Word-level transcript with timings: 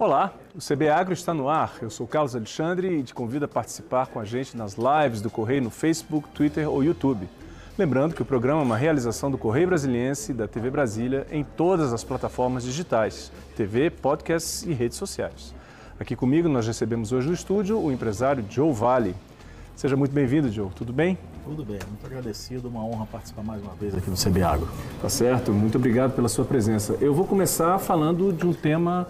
Olá, 0.00 0.32
o 0.54 0.66
CB 0.66 0.88
Agro 0.88 1.12
está 1.12 1.34
no 1.34 1.46
ar. 1.46 1.74
Eu 1.82 1.90
sou 1.90 2.06
Carlos 2.06 2.34
Alexandre 2.34 2.88
e 2.88 3.02
te 3.02 3.12
convido 3.12 3.44
a 3.44 3.48
participar 3.48 4.06
com 4.06 4.18
a 4.18 4.24
gente 4.24 4.56
nas 4.56 4.74
lives 4.78 5.20
do 5.20 5.28
Correio 5.28 5.60
no 5.60 5.68
Facebook, 5.68 6.26
Twitter 6.30 6.66
ou 6.70 6.82
YouTube. 6.82 7.28
Lembrando 7.76 8.14
que 8.14 8.22
o 8.22 8.24
programa 8.24 8.62
é 8.62 8.64
uma 8.64 8.78
realização 8.78 9.30
do 9.30 9.36
Correio 9.36 9.66
Brasiliense 9.66 10.32
e 10.32 10.34
da 10.34 10.48
TV 10.48 10.70
Brasília 10.70 11.26
em 11.30 11.44
todas 11.44 11.92
as 11.92 12.02
plataformas 12.02 12.64
digitais, 12.64 13.30
TV, 13.54 13.90
podcasts 13.90 14.62
e 14.62 14.72
redes 14.72 14.96
sociais. 14.96 15.54
Aqui 15.98 16.16
comigo 16.16 16.48
nós 16.48 16.66
recebemos 16.66 17.12
hoje 17.12 17.28
no 17.28 17.34
estúdio 17.34 17.78
o 17.78 17.92
empresário 17.92 18.42
Joe 18.48 18.72
Vale. 18.72 19.14
Seja 19.76 19.98
muito 19.98 20.12
bem-vindo, 20.12 20.50
Joe. 20.50 20.70
Tudo 20.74 20.94
bem? 20.94 21.18
Tudo 21.44 21.62
bem, 21.62 21.78
muito 21.86 22.06
agradecido, 22.06 22.68
uma 22.68 22.82
honra 22.82 23.04
participar 23.04 23.42
mais 23.42 23.62
uma 23.62 23.74
vez 23.74 23.94
aqui 23.94 24.08
do 24.08 24.16
CB 24.16 24.42
Agro. 24.42 24.68
Tá 25.02 25.10
certo, 25.10 25.52
muito 25.52 25.76
obrigado 25.76 26.14
pela 26.14 26.28
sua 26.30 26.46
presença. 26.46 26.96
Eu 27.02 27.12
vou 27.12 27.26
começar 27.26 27.78
falando 27.78 28.32
de 28.32 28.46
um 28.46 28.54
tema 28.54 29.06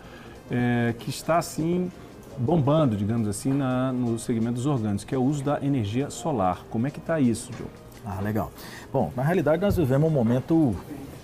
é, 0.51 0.95
que 0.99 1.11
está 1.11 1.39
assim 1.39 1.91
bombando, 2.39 2.97
digamos 2.97 3.29
assim, 3.29 3.53
na, 3.53 3.93
no 3.93 4.19
segmento 4.19 4.55
dos 4.55 4.67
orgânicos, 4.67 5.05
que 5.05 5.15
é 5.15 5.19
o 5.19 5.23
uso 5.23 5.45
da 5.45 5.59
energia 5.63 6.11
solar. 6.11 6.65
Como 6.71 6.87
é 6.87 6.91
que 6.91 6.99
está 6.99 7.21
isso, 7.21 7.51
Joe? 7.57 7.67
Ah, 8.05 8.21
legal. 8.21 8.51
Bom, 8.93 9.13
na 9.15 9.23
realidade 9.23 9.61
nós 9.61 9.77
vivemos 9.77 10.11
um 10.11 10.13
momento 10.13 10.75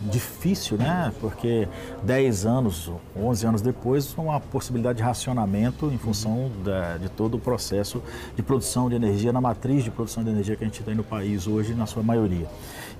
difícil, 0.01 0.77
né? 0.77 1.13
Porque 1.21 1.67
10 2.03 2.45
anos, 2.45 2.91
11 3.17 3.47
anos 3.47 3.63
depois, 3.63 4.15
uma 4.19 4.39
possibilidade 4.39 4.99
de 4.99 5.03
racionamento 5.03 5.87
em 5.87 5.97
função 5.97 6.51
da, 6.63 6.99
de 6.99 7.09
todo 7.09 7.37
o 7.37 7.41
processo 7.41 8.03
de 8.35 8.43
produção 8.43 8.91
de 8.91 8.95
energia, 8.95 9.33
na 9.33 9.41
matriz 9.41 9.85
de 9.85 9.91
produção 9.91 10.23
de 10.23 10.31
energia 10.31 10.55
que 10.55 10.65
a 10.65 10.67
gente 10.67 10.83
tem 10.83 10.95
no 10.95 11.05
país 11.05 11.47
hoje, 11.47 11.75
na 11.75 11.87
sua 11.87 12.03
maioria. 12.03 12.47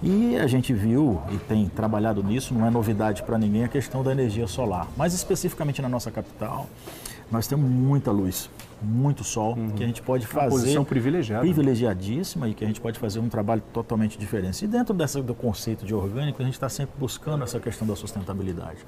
E 0.03 0.37
a 0.37 0.47
gente 0.47 0.75
viu 0.75 1.21
e 1.31 1.39
tem 1.39 1.69
trabalhado 1.69 2.23
nisso, 2.23 2.53
não 2.53 2.67
é 2.67 2.71
novidade 2.71 3.23
para 3.23 3.39
ninguém 3.39 3.65
a 3.65 3.69
questão 3.69 4.03
da 4.03 4.13
energia 4.13 4.47
solar. 4.47 4.87
Mais 4.97 5.15
especificamente 5.15 5.81
na 5.81 5.89
nossa 5.89 6.11
capital, 6.11 6.67
nós 7.31 7.47
temos 7.47 7.69
muita 7.69 8.11
luz 8.11 8.49
muito 8.83 9.25
sol, 9.25 9.55
uhum. 9.57 9.71
que 9.71 9.83
a 9.83 9.87
gente 9.87 10.03
pode 10.03 10.27
fazer. 10.27 10.47
Uma 10.47 10.51
posição 10.51 10.85
privilegiada. 10.85 11.43
Privilegiadíssima 11.43 12.49
e 12.49 12.55
que 12.55 12.65
a 12.65 12.67
gente 12.67 12.81
pode 12.81 12.99
fazer 12.99 13.21
um 13.21 13.29
trabalho 13.29 13.63
totalmente 13.73 14.19
diferente. 14.19 14.65
E 14.65 14.69
dentro 14.69 14.95
dessa, 14.95 15.23
do 15.23 15.35
conceito 15.35 15.85
de 15.85 15.95
orgânico, 15.95 16.41
a 16.43 16.45
gente 16.45 16.55
está 16.55 16.69
sempre 16.69 16.95
buscando 16.99 17.43
essa 17.43 17.59
questão 17.59 17.87
da 17.87 17.97
sustentabilidade. 17.97 18.79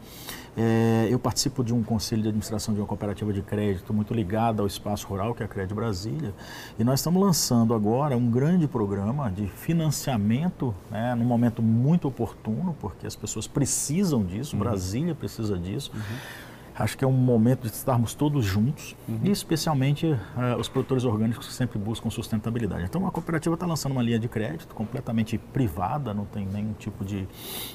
É, 0.56 1.08
eu 1.10 1.18
participo 1.18 1.64
de 1.64 1.72
um 1.72 1.82
conselho 1.82 2.22
de 2.22 2.28
administração 2.28 2.74
de 2.74 2.80
uma 2.80 2.86
cooperativa 2.86 3.32
de 3.32 3.42
crédito 3.42 3.94
muito 3.94 4.12
ligada 4.12 4.60
ao 4.60 4.66
espaço 4.66 5.06
rural, 5.06 5.34
que 5.34 5.42
é 5.42 5.46
a 5.46 5.48
Crédito 5.48 5.74
Brasília, 5.74 6.34
e 6.78 6.84
nós 6.84 7.00
estamos 7.00 7.22
lançando 7.22 7.72
agora 7.74 8.16
um 8.16 8.30
grande 8.30 8.66
programa 8.66 9.30
de 9.30 9.46
financiamento, 9.46 10.74
né, 10.90 11.14
num 11.14 11.24
momento 11.24 11.62
muito 11.62 12.08
oportuno, 12.08 12.76
porque 12.80 13.06
as 13.06 13.14
pessoas 13.14 13.46
precisam 13.46 14.24
disso, 14.24 14.56
uhum. 14.56 14.60
Brasília 14.60 15.14
precisa 15.14 15.56
disso. 15.56 15.92
Uhum 15.94 16.47
Acho 16.78 16.96
que 16.96 17.04
é 17.04 17.08
um 17.08 17.12
momento 17.12 17.62
de 17.62 17.74
estarmos 17.74 18.14
todos 18.14 18.44
juntos 18.44 18.94
uhum. 19.08 19.20
e 19.24 19.30
especialmente 19.30 20.06
uh, 20.06 20.18
os 20.58 20.68
produtores 20.68 21.04
orgânicos 21.04 21.48
que 21.48 21.52
sempre 21.52 21.78
buscam 21.78 22.08
sustentabilidade. 22.08 22.84
Então 22.84 23.06
a 23.06 23.10
cooperativa 23.10 23.54
está 23.54 23.66
lançando 23.66 23.92
uma 23.92 24.02
linha 24.02 24.18
de 24.18 24.28
crédito 24.28 24.74
completamente 24.74 25.36
privada, 25.38 26.14
não 26.14 26.24
tem 26.24 26.46
nenhum 26.46 26.72
tipo 26.74 27.04
de 27.04 27.26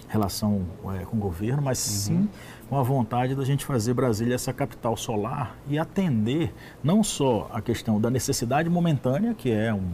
relação 0.08 0.66
uh, 0.84 1.06
com 1.08 1.18
o 1.18 1.20
governo, 1.20 1.62
mas 1.62 2.08
uhum. 2.08 2.24
sim 2.24 2.30
com 2.70 2.78
a 2.78 2.84
vontade 2.84 3.36
da 3.36 3.44
gente 3.44 3.66
fazer 3.66 3.94
Brasília 3.94 4.36
essa 4.36 4.54
capital 4.54 4.96
solar 4.96 5.58
e 5.68 5.78
atender 5.78 6.54
não 6.84 7.04
só 7.04 7.50
a 7.52 7.62
questão 7.62 8.00
da 8.00 8.10
necessidade 8.10 8.70
momentânea, 8.70 9.34
que 9.34 9.52
é 9.52 9.74
um 9.74 9.86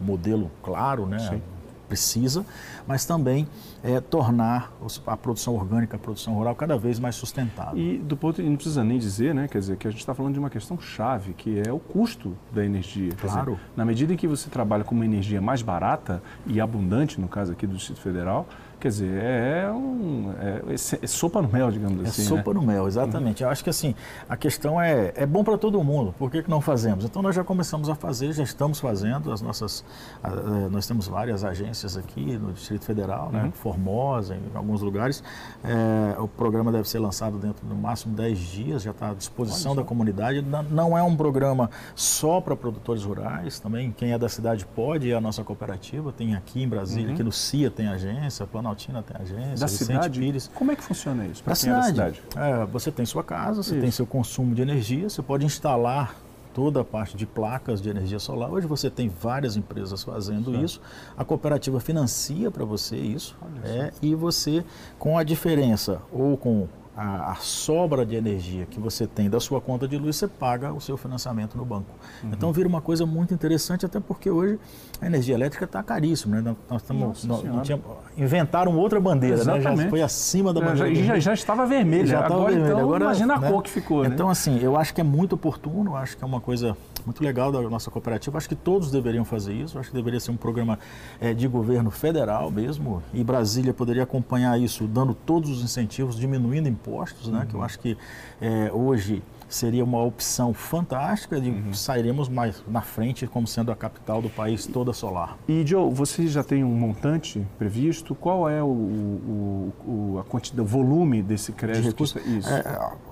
modelo 0.00 0.50
claro, 0.62 1.06
né? 1.06 1.18
Sim 1.20 1.40
precisa, 1.88 2.44
mas 2.86 3.04
também 3.04 3.48
é, 3.82 4.00
tornar 4.00 4.72
a 5.06 5.16
produção 5.16 5.54
orgânica, 5.54 5.96
a 5.96 5.98
produção 5.98 6.34
rural 6.34 6.54
cada 6.54 6.76
vez 6.76 6.98
mais 6.98 7.16
sustentável. 7.16 7.78
E 7.78 7.98
do 7.98 8.16
ponto, 8.16 8.40
e 8.40 8.48
não 8.48 8.56
precisa 8.56 8.84
nem 8.84 8.98
dizer, 8.98 9.34
né, 9.34 9.48
quer 9.48 9.58
dizer, 9.58 9.76
que 9.76 9.88
a 9.88 9.90
gente 9.90 10.00
está 10.00 10.14
falando 10.14 10.34
de 10.34 10.38
uma 10.38 10.50
questão 10.50 10.78
chave, 10.78 11.32
que 11.32 11.60
é 11.66 11.72
o 11.72 11.78
custo 11.78 12.36
da 12.52 12.64
energia. 12.64 13.12
Claro. 13.12 13.52
Dizer, 13.52 13.66
na 13.76 13.84
medida 13.84 14.12
em 14.12 14.16
que 14.16 14.26
você 14.26 14.50
trabalha 14.50 14.84
com 14.84 14.94
uma 14.94 15.04
energia 15.04 15.40
mais 15.40 15.62
barata 15.62 16.22
e 16.46 16.60
abundante, 16.60 17.20
no 17.20 17.28
caso 17.28 17.52
aqui 17.52 17.66
do 17.66 17.76
Distrito 17.76 18.00
Federal, 18.00 18.46
Quer 18.80 18.88
dizer, 18.88 19.22
é, 19.22 19.64
é 19.64 19.72
um, 19.72 20.32
é, 20.40 20.74
é, 21.02 21.06
sopa 21.06 21.42
no 21.42 21.48
mel, 21.48 21.70
digamos 21.70 22.04
é 22.04 22.08
assim. 22.08 22.22
É 22.22 22.24
sopa 22.24 22.54
né? 22.54 22.60
no 22.60 22.66
mel, 22.66 22.86
exatamente. 22.86 23.42
Uhum. 23.42 23.48
Eu 23.48 23.52
acho 23.52 23.64
que 23.64 23.70
assim, 23.70 23.92
a 24.28 24.36
questão 24.36 24.80
é, 24.80 25.12
é 25.16 25.26
bom 25.26 25.42
para 25.42 25.58
todo 25.58 25.82
mundo, 25.82 26.14
por 26.16 26.30
que, 26.30 26.44
que 26.44 26.50
não 26.50 26.60
fazemos? 26.60 27.04
Então 27.04 27.20
nós 27.20 27.34
já 27.34 27.42
começamos 27.42 27.88
a 27.88 27.96
fazer, 27.96 28.32
já 28.32 28.44
estamos 28.44 28.78
fazendo, 28.78 29.32
as 29.32 29.42
nossas, 29.42 29.84
a, 30.22 30.30
nós 30.70 30.86
temos 30.86 31.08
várias 31.08 31.42
agências 31.42 31.96
aqui 31.96 32.38
no 32.38 32.52
Distrito 32.52 32.84
Federal, 32.84 33.30
né? 33.32 33.44
uhum. 33.44 33.50
Formosa, 33.50 34.36
em 34.36 34.56
alguns 34.56 34.80
lugares. 34.80 35.24
É, 35.64 36.20
o 36.20 36.28
programa 36.28 36.70
deve 36.70 36.88
ser 36.88 37.00
lançado 37.00 37.36
dentro 37.36 37.66
no 37.66 37.74
máximo 37.74 38.14
10 38.14 38.38
dias, 38.38 38.82
já 38.84 38.92
está 38.92 39.10
à 39.10 39.14
disposição 39.14 39.74
da 39.74 39.82
comunidade. 39.82 40.44
Não 40.70 40.96
é 40.96 41.02
um 41.02 41.16
programa 41.16 41.68
só 41.96 42.40
para 42.40 42.54
produtores 42.54 43.02
rurais, 43.02 43.58
também 43.58 43.90
quem 43.90 44.12
é 44.12 44.18
da 44.18 44.28
cidade 44.28 44.64
pode 44.64 45.08
ir 45.08 45.14
à 45.14 45.20
nossa 45.20 45.42
cooperativa, 45.42 46.12
tem 46.12 46.36
aqui 46.36 46.62
em 46.62 46.68
Brasília, 46.68 47.08
uhum. 47.08 47.14
aqui 47.14 47.22
no 47.24 47.32
CIA 47.32 47.70
tem 47.72 47.88
agência, 47.88 48.46
Plano 48.46 48.67
Planaltina 48.68 49.02
tem 49.02 49.16
agência, 49.20 49.56
da 49.56 49.66
Vicente 49.66 49.86
cidade? 49.86 50.20
Pires. 50.20 50.50
Como 50.54 50.72
é 50.72 50.76
que 50.76 50.82
funciona 50.82 51.26
isso? 51.26 51.42
Da 51.44 51.54
cidade. 51.54 51.78
É 51.78 51.80
da 51.80 52.12
cidade? 52.12 52.22
É, 52.36 52.66
você 52.66 52.90
tem 52.90 53.06
sua 53.06 53.24
casa, 53.24 53.62
você 53.62 53.72
isso. 53.72 53.80
tem 53.80 53.90
seu 53.90 54.06
consumo 54.06 54.54
de 54.54 54.62
energia, 54.62 55.08
você 55.08 55.22
pode 55.22 55.44
instalar 55.44 56.14
toda 56.52 56.80
a 56.80 56.84
parte 56.84 57.16
de 57.16 57.24
placas 57.24 57.80
de 57.80 57.88
energia 57.88 58.18
solar. 58.18 58.50
Hoje 58.50 58.66
você 58.66 58.90
tem 58.90 59.08
várias 59.08 59.56
empresas 59.56 60.02
fazendo 60.02 60.50
certo. 60.50 60.64
isso. 60.64 60.80
A 61.16 61.24
cooperativa 61.24 61.78
financia 61.80 62.50
para 62.50 62.64
você 62.64 62.96
isso. 62.96 63.36
É, 63.64 63.92
e 64.02 64.14
você, 64.14 64.64
com 64.98 65.16
a 65.16 65.22
diferença 65.22 66.00
ou 66.12 66.36
com 66.36 66.66
a, 66.98 67.30
a, 67.30 67.34
sobra 67.36 68.04
de 68.04 68.16
energia 68.16 68.66
que 68.66 68.80
você 68.80 69.06
tem 69.06 69.30
da 69.30 69.38
sua 69.38 69.60
conta 69.60 69.86
de 69.86 69.96
luz, 69.96 70.16
você 70.16 70.26
paga 70.26 70.72
o 70.72 70.80
seu 70.80 70.96
financiamento 70.96 71.56
no 71.56 71.64
banco. 71.64 71.86
Uhum. 72.24 72.30
Então 72.32 72.52
vira 72.52 72.68
uma 72.68 72.80
coisa 72.80 73.06
muito 73.06 73.32
interessante, 73.32 73.86
até 73.86 74.00
porque 74.00 74.28
hoje 74.28 74.58
a 75.00 75.06
energia 75.06 75.36
elétrica 75.36 75.64
está 75.64 75.80
caríssima. 75.80 76.40
Né? 76.40 76.56
Nós 76.68 76.82
estamos, 76.82 77.24
nós, 77.24 77.64
tinha, 77.64 77.78
inventaram 78.16 78.76
outra 78.76 79.00
bandeira, 79.00 79.44
né? 79.44 79.60
já 79.60 79.76
foi 79.88 80.02
acima 80.02 80.52
da 80.52 80.60
bandeira. 80.60 80.92
Já, 80.96 81.14
já, 81.14 81.20
já 81.20 81.34
estava 81.34 81.64
vermelha, 81.66 82.06
já 82.06 82.16
estava 82.16 82.34
agora, 82.34 82.50
vermelha. 82.50 82.72
Então, 82.72 82.84
agora 82.84 83.04
imagina 83.04 83.38
né? 83.38 83.46
a 83.46 83.50
cor 83.52 83.62
que 83.62 83.70
ficou. 83.70 84.04
Então 84.04 84.26
né? 84.26 84.32
assim, 84.32 84.58
eu 84.60 84.76
acho 84.76 84.92
que 84.92 85.00
é 85.00 85.04
muito 85.04 85.34
oportuno, 85.34 85.94
acho 85.94 86.16
que 86.16 86.24
é 86.24 86.26
uma 86.26 86.40
coisa 86.40 86.76
muito 87.04 87.22
legal 87.22 87.50
da 87.50 87.60
nossa 87.62 87.90
cooperativa. 87.90 88.36
Acho 88.38 88.48
que 88.48 88.54
todos 88.54 88.90
deveriam 88.90 89.24
fazer 89.24 89.54
isso. 89.54 89.78
Acho 89.78 89.90
que 89.90 89.96
deveria 89.96 90.20
ser 90.20 90.30
um 90.30 90.36
programa 90.36 90.78
é, 91.20 91.32
de 91.34 91.46
governo 91.48 91.90
federal 91.90 92.50
mesmo. 92.50 93.02
E 93.12 93.22
Brasília 93.24 93.74
poderia 93.74 94.02
acompanhar 94.02 94.58
isso, 94.60 94.86
dando 94.86 95.14
todos 95.14 95.50
os 95.50 95.62
incentivos, 95.62 96.16
diminuindo 96.16 96.68
impostos, 96.68 97.28
né? 97.28 97.40
Uhum. 97.40 97.46
Que 97.46 97.54
eu 97.54 97.62
acho 97.62 97.78
que 97.78 97.96
é, 98.40 98.70
hoje 98.72 99.22
seria 99.48 99.82
uma 99.82 100.02
opção 100.02 100.52
fantástica 100.52 101.40
de 101.40 101.50
uhum. 101.50 101.72
sairemos 101.72 102.28
mais 102.28 102.62
na 102.68 102.82
frente 102.82 103.26
como 103.26 103.46
sendo 103.46 103.72
a 103.72 103.76
capital 103.76 104.20
do 104.20 104.28
país 104.28 104.66
toda 104.66 104.92
solar. 104.92 105.36
E 105.48 105.66
Joe, 105.66 105.92
você 105.92 106.26
já 106.26 106.44
tem 106.44 106.62
um 106.62 106.74
montante 106.74 107.46
previsto? 107.58 108.14
Qual 108.14 108.48
é 108.48 108.62
o, 108.62 108.66
o, 108.66 109.72
o 109.86 110.18
a 110.18 110.24
quantidade, 110.24 110.60
o 110.60 110.64
volume 110.64 111.22
desse 111.22 111.52
crédito? 111.52 112.04
De? 112.04 112.38
Isso. 112.38 112.48
É, 112.48 112.60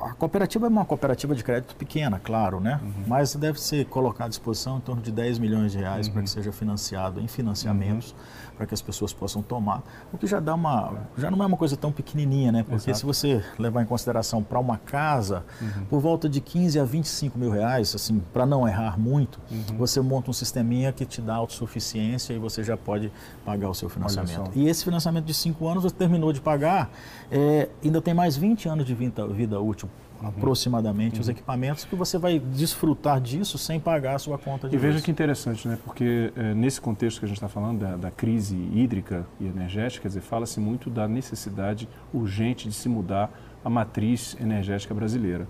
a 0.02 0.14
cooperativa 0.14 0.66
é 0.66 0.68
uma 0.68 0.84
cooperativa 0.84 1.34
de 1.34 1.42
crédito 1.42 1.74
pequena, 1.76 2.20
claro, 2.22 2.60
né? 2.60 2.80
Uhum. 2.82 3.04
Mas 3.06 3.34
deve 3.34 3.60
ser 3.60 3.86
colocado 3.86 4.26
à 4.26 4.28
disposição 4.28 4.78
em 4.78 4.80
torno 4.80 5.02
de 5.02 5.10
10 5.10 5.38
milhões 5.38 5.72
de 5.72 5.78
reais 5.78 6.06
uhum. 6.06 6.14
para 6.14 6.22
que 6.22 6.30
seja 6.30 6.52
financiado 6.52 7.20
em 7.20 7.28
financiamentos 7.28 8.12
uhum. 8.12 8.16
Para 8.56 8.66
que 8.66 8.74
as 8.74 8.80
pessoas 8.80 9.12
possam 9.12 9.42
tomar, 9.42 9.82
o 10.12 10.18
que 10.18 10.26
já 10.26 10.40
dá 10.40 10.54
uma, 10.54 10.94
já 11.16 11.30
não 11.30 11.42
é 11.42 11.46
uma 11.46 11.56
coisa 11.56 11.76
tão 11.76 11.92
pequenininha, 11.92 12.50
né? 12.50 12.62
Porque 12.62 12.90
Exato. 12.90 12.98
se 12.98 13.04
você 13.04 13.44
levar 13.58 13.82
em 13.82 13.86
consideração 13.86 14.42
para 14.42 14.58
uma 14.58 14.78
casa, 14.78 15.44
uhum. 15.60 15.84
por 15.86 16.00
volta 16.00 16.28
de 16.28 16.40
15 16.40 16.80
a 16.80 16.84
25 16.84 17.38
mil 17.38 17.50
reais, 17.50 17.94
assim, 17.94 18.22
para 18.32 18.46
não 18.46 18.66
errar 18.66 18.98
muito, 18.98 19.40
uhum. 19.50 19.76
você 19.76 20.00
monta 20.00 20.30
um 20.30 20.32
sisteminha 20.34 20.92
que 20.92 21.04
te 21.04 21.20
dá 21.20 21.34
autossuficiência 21.34 22.32
e 22.32 22.38
você 22.38 22.62
já 22.62 22.76
pode 22.76 23.12
pagar 23.44 23.68
o 23.68 23.74
seu 23.74 23.88
financiamento. 23.88 24.50
E 24.54 24.68
esse 24.68 24.84
financiamento 24.84 25.24
de 25.24 25.34
5 25.34 25.66
anos 25.66 25.82
você 25.82 25.94
terminou 25.94 26.32
de 26.32 26.40
pagar, 26.40 26.90
é, 27.30 27.68
ainda 27.84 28.00
tem 28.00 28.14
mais 28.14 28.36
20 28.36 28.68
anos 28.68 28.86
de 28.86 28.94
vida, 28.94 29.26
vida 29.26 29.60
útil. 29.60 29.88
Aproximadamente 30.22 31.16
uhum. 31.16 31.20
os 31.20 31.28
equipamentos 31.28 31.84
que 31.84 31.94
você 31.94 32.18
vai 32.18 32.38
desfrutar 32.38 33.20
disso 33.20 33.58
sem 33.58 33.78
pagar 33.78 34.16
a 34.16 34.18
sua 34.18 34.38
conta 34.38 34.68
de 34.68 34.74
E 34.74 34.78
veja 34.78 35.00
que 35.00 35.10
interessante, 35.10 35.66
né? 35.68 35.78
Porque 35.84 36.32
é, 36.36 36.54
nesse 36.54 36.80
contexto 36.80 37.18
que 37.18 37.24
a 37.24 37.28
gente 37.28 37.36
está 37.36 37.48
falando 37.48 37.80
da, 37.80 37.96
da, 37.96 38.10
crise 38.10 38.56
hídrica 38.72 39.26
e 39.40 39.46
energética, 39.46 40.08
fala-se 40.20 40.60
muito 40.60 40.88
da 40.88 41.06
necessidade 41.06 41.88
urgente 42.12 42.68
de 42.68 42.74
se 42.74 42.88
mudar 42.88 43.30
a 43.64 43.68
matriz 43.68 44.36
energética 44.40 44.94
brasileira. 44.94 45.46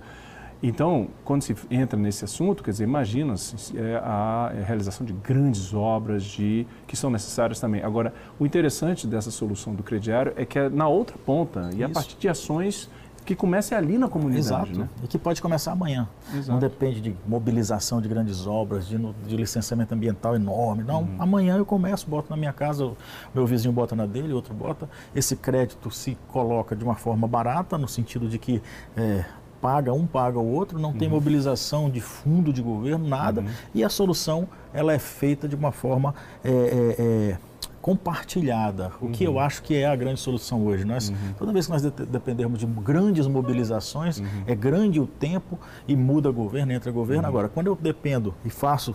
Então, 0.63 1.09
quando 1.25 1.43
se 1.43 1.55
entra 1.71 1.99
nesse 1.99 2.25
assunto, 2.25 2.63
quer 2.65 2.71
dizer, 2.71 2.85
imagina 2.85 3.35
é, 3.75 3.97
a, 4.03 4.53
é 4.55 4.63
a 4.63 4.65
realização 4.65 5.07
de 5.07 5.13
grandes 5.13 5.75
obras 5.75 6.25
de, 6.25 6.67
que 6.87 6.97
são 6.97 7.11
necessárias 7.11 7.61
também. 7.61 7.83
Agora, 7.83 8.15
o 8.39 8.47
interessante 8.47 9.07
dessa 9.07 9.31
solução 9.31 9.75
do 9.75 9.83
crediário 9.83 10.33
é 10.35 10.47
que 10.47 10.59
é 10.59 10.69
na 10.69 10.89
outra 10.89 11.19
ponta 11.19 11.71
e 11.73 11.77
Isso. 11.77 11.85
a 11.85 11.89
partir 11.91 12.17
de 12.17 12.29
ações 12.29 12.91
que 13.27 13.35
comecem 13.35 13.77
ali 13.77 13.99
na 13.99 14.09
comunidade. 14.09 14.47
Exato. 14.47 14.79
Né? 14.79 14.89
E 15.03 15.09
que 15.09 15.19
pode 15.19 15.43
começar 15.43 15.73
amanhã. 15.73 16.09
Exato. 16.33 16.53
Não 16.53 16.59
depende 16.59 17.01
de 17.01 17.17
mobilização 17.27 18.01
de 18.01 18.09
grandes 18.09 18.47
obras, 18.47 18.87
de, 18.87 18.97
de 18.97 19.37
licenciamento 19.37 19.93
ambiental 19.93 20.37
enorme. 20.37 20.85
Não, 20.85 21.03
uhum. 21.03 21.17
amanhã 21.19 21.57
eu 21.57 21.67
começo, 21.67 22.09
boto 22.09 22.31
na 22.31 22.37
minha 22.37 22.53
casa, 22.53 22.93
meu 23.35 23.45
vizinho 23.45 23.73
bota 23.75 23.97
na 23.97 24.07
dele, 24.07 24.33
outro 24.33 24.55
bota. 24.55 24.89
Esse 25.15 25.35
crédito 25.35 25.91
se 25.91 26.17
coloca 26.29 26.77
de 26.77 26.85
uma 26.85 26.95
forma 26.95 27.27
barata, 27.27 27.77
no 27.77 27.89
sentido 27.89 28.29
de 28.29 28.39
que 28.39 28.63
é, 28.97 29.25
paga 29.61 29.93
um, 29.93 30.07
paga 30.07 30.39
o 30.39 30.47
outro, 30.47 30.79
não 30.79 30.91
uhum. 30.91 30.99
tem 30.99 31.09
mobilização 31.09 31.91
de 31.91 32.01
fundo 32.01 32.53
de 32.53 32.63
governo, 32.63 33.09
nada, 33.09 33.41
uhum. 33.41 33.49
e 33.75 33.83
a 33.83 33.89
solução 33.89 34.49
ela 34.73 34.93
é 34.93 34.99
feita 34.99 35.49
de 35.49 35.57
uma 35.57 35.73
forma 35.73 36.15
é, 36.45 36.51
é, 36.51 36.97
é 36.99 37.39
compartilhada, 37.87 38.91
o 39.01 39.05
uhum. 39.05 39.13
que 39.13 39.23
eu 39.23 39.35
uhum. 39.35 39.39
acho 39.39 39.63
que 39.63 39.73
é 39.77 39.87
a 39.87 39.95
grande 39.95 40.19
solução 40.19 40.67
hoje. 40.67 40.85
Nós, 40.85 41.09
uhum. 41.09 41.15
Toda 41.39 41.53
vez 41.53 41.67
que 41.67 41.73
nós 41.73 41.83
de 41.83 41.91
dependemos 41.91 42.59
de 42.59 42.67
grandes 42.67 43.29
mobilizações, 43.29 44.19
uhum. 44.19 44.27
é 44.45 44.57
grande 44.57 44.99
o 44.99 45.07
tempo 45.07 45.57
e 45.87 45.95
muda 45.95 46.29
governo, 46.33 46.73
entra 46.73 46.91
governo. 46.91 47.23
Uhum. 47.23 47.29
Agora, 47.29 47.49
quando 47.49 47.69
eu 47.69 47.79
dependo 47.81 48.35
e 48.45 48.51
faço 48.51 48.91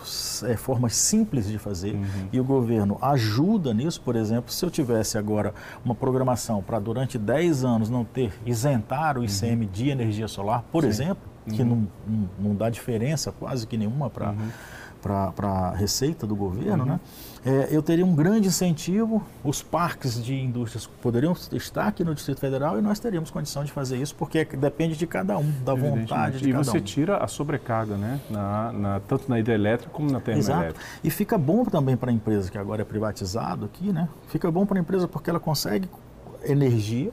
é, 0.45 0.57
formas 0.57 0.93
simples 0.93 1.47
de 1.47 1.57
fazer 1.57 1.95
uhum. 1.95 2.03
e 2.33 2.39
o 2.41 2.43
governo 2.43 2.97
ajuda 3.01 3.73
nisso, 3.73 4.01
por 4.01 4.17
exemplo, 4.17 4.51
se 4.51 4.65
eu 4.65 4.69
tivesse 4.69 5.17
agora 5.17 5.53
uma 5.85 5.95
programação 5.95 6.61
para 6.61 6.77
durante 6.77 7.17
10 7.17 7.63
anos 7.63 7.89
não 7.89 8.03
ter, 8.03 8.33
isentar 8.45 9.17
o 9.17 9.23
ICM 9.23 9.67
de 9.67 9.89
energia 9.89 10.27
solar, 10.27 10.65
por 10.69 10.83
Sim. 10.83 10.89
exemplo, 10.89 11.31
que 11.49 11.63
não, 11.63 11.87
não, 12.05 12.29
não, 12.37 12.55
dá 12.55 12.69
diferença 12.69 13.31
quase 13.31 13.65
que 13.65 13.77
nenhuma 13.77 14.09
para 14.09 14.35
para 15.01 15.33
a 15.47 15.71
receita 15.71 16.27
do 16.27 16.35
governo, 16.35 16.83
uhum. 16.83 16.89
né? 16.91 16.99
É, 17.43 17.69
eu 17.71 17.81
teria 17.81 18.05
um 18.05 18.13
grande 18.13 18.47
incentivo, 18.47 19.23
os 19.43 19.63
parques 19.63 20.23
de 20.23 20.35
indústrias 20.35 20.85
poderiam 21.01 21.35
estar 21.53 21.87
aqui 21.87 22.03
no 22.03 22.13
Distrito 22.13 22.39
Federal 22.39 22.77
e 22.77 22.83
nós 22.83 22.99
teríamos 22.99 23.31
condição 23.31 23.63
de 23.63 23.71
fazer 23.71 23.97
isso, 23.97 24.13
porque 24.13 24.45
depende 24.45 24.95
de 24.95 25.07
cada 25.07 25.39
um, 25.39 25.51
da 25.65 25.73
vontade 25.73 26.37
de 26.37 26.49
e 26.49 26.53
cada 26.53 26.59
um. 26.59 26.61
E 26.61 26.65
você 26.65 26.79
tira 26.79 27.17
a 27.17 27.27
sobrecarga, 27.27 27.97
né? 27.97 28.19
Na, 28.29 28.71
na, 28.71 28.99
tanto 28.99 29.27
na 29.27 29.39
hidrelétrica 29.39 29.91
como 29.91 30.11
na 30.11 30.19
termoelétrica. 30.19 30.79
Exato. 30.79 30.99
E 31.03 31.09
fica 31.09 31.35
bom 31.35 31.65
também 31.65 31.97
para 31.97 32.11
a 32.11 32.13
empresa, 32.13 32.51
que 32.51 32.59
agora 32.59 32.83
é 32.83 32.85
privatizado 32.85 33.65
aqui, 33.65 33.91
né? 33.91 34.07
Fica 34.27 34.51
bom 34.51 34.63
para 34.63 34.77
a 34.77 34.81
empresa 34.81 35.07
porque 35.07 35.27
ela 35.27 35.39
consegue 35.39 35.89
energia 36.43 37.11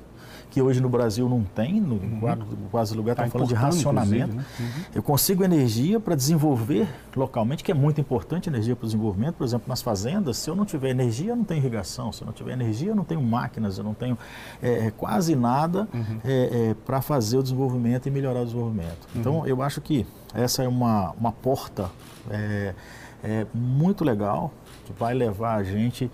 que 0.59 0.63
hoje 0.63 0.81
no 0.81 0.89
Brasil 0.89 1.29
não 1.29 1.45
tem, 1.45 1.81
no 1.81 1.95
uhum. 1.95 2.69
quase 2.69 2.93
lugar 2.93 3.13
está 3.13 3.23
tá 3.23 3.31
falando 3.31 3.47
de 3.47 3.55
racionamento. 3.55 4.35
Né? 4.35 4.45
Uhum. 4.59 4.67
Eu 4.97 5.03
consigo 5.05 5.45
energia 5.45 6.01
para 6.01 6.17
desenvolver 6.17 6.89
localmente, 7.15 7.63
que 7.63 7.71
é 7.71 7.75
muito 7.75 8.01
importante 8.01 8.49
energia 8.49 8.75
para 8.75 8.85
o 8.85 8.87
desenvolvimento. 8.89 9.37
Por 9.37 9.45
exemplo, 9.45 9.69
nas 9.69 9.81
fazendas, 9.81 10.37
se 10.37 10.51
eu 10.51 10.57
não 10.57 10.65
tiver 10.65 10.91
energia, 10.91 11.31
eu 11.31 11.37
não 11.37 11.45
tenho 11.45 11.61
irrigação. 11.61 12.11
Se 12.13 12.23
eu 12.23 12.27
não 12.27 12.33
tiver 12.33 12.55
energia, 12.55 12.89
eu 12.89 12.97
não 12.97 13.05
tenho 13.05 13.23
máquinas, 13.23 13.79
eu 13.79 13.85
não 13.85 13.95
tenho 13.95 14.19
é, 14.61 14.87
é 14.87 14.91
quase 14.91 15.37
nada 15.37 15.89
uhum. 15.95 16.21
é, 16.25 16.71
é, 16.71 16.75
para 16.85 17.01
fazer 17.01 17.39
o 17.39 17.43
desenvolvimento 17.43 18.09
e 18.09 18.11
melhorar 18.11 18.41
o 18.41 18.45
desenvolvimento. 18.45 19.07
Uhum. 19.15 19.21
Então, 19.21 19.47
eu 19.47 19.63
acho 19.63 19.81
que 19.81 20.05
essa 20.35 20.65
é 20.65 20.69
uma, 20.69 21.13
uma 21.13 21.31
porta 21.31 21.89
é, 22.29 22.75
é 23.23 23.47
muito 23.55 24.03
legal 24.03 24.53
que 24.85 24.93
vai 24.93 25.15
levar 25.15 25.55
a 25.55 25.63
gente 25.63 26.11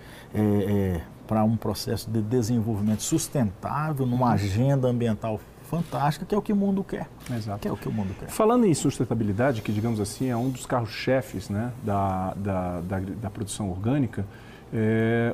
para 1.27 1.43
um 1.43 1.57
processo 1.57 2.09
de 2.09 2.21
desenvolvimento 2.21 3.01
sustentável, 3.01 4.05
numa 4.05 4.31
agenda 4.31 4.87
ambiental 4.87 5.39
fantástica, 5.65 6.25
que 6.25 6.33
é 6.33 6.37
o 6.37 6.41
que 6.41 6.53
o 6.53 6.55
mundo 6.55 6.83
quer. 6.83 7.09
Exato. 7.31 7.59
Que 7.59 7.67
é 7.67 7.71
o 7.71 7.77
que 7.77 7.87
o 7.87 7.91
mundo 7.91 8.15
quer. 8.17 8.29
Falando 8.29 8.65
em 8.65 8.73
sustentabilidade, 8.73 9.61
que 9.61 9.71
digamos 9.71 9.99
assim 9.99 10.29
é 10.29 10.37
um 10.37 10.49
dos 10.49 10.65
carros-chefes 10.65 11.49
né, 11.49 11.71
da, 11.83 12.33
da, 12.35 12.81
da, 12.81 12.99
da, 12.99 13.29
produção 13.29 13.69
orgânica, 13.69 14.25
é, 14.73 15.33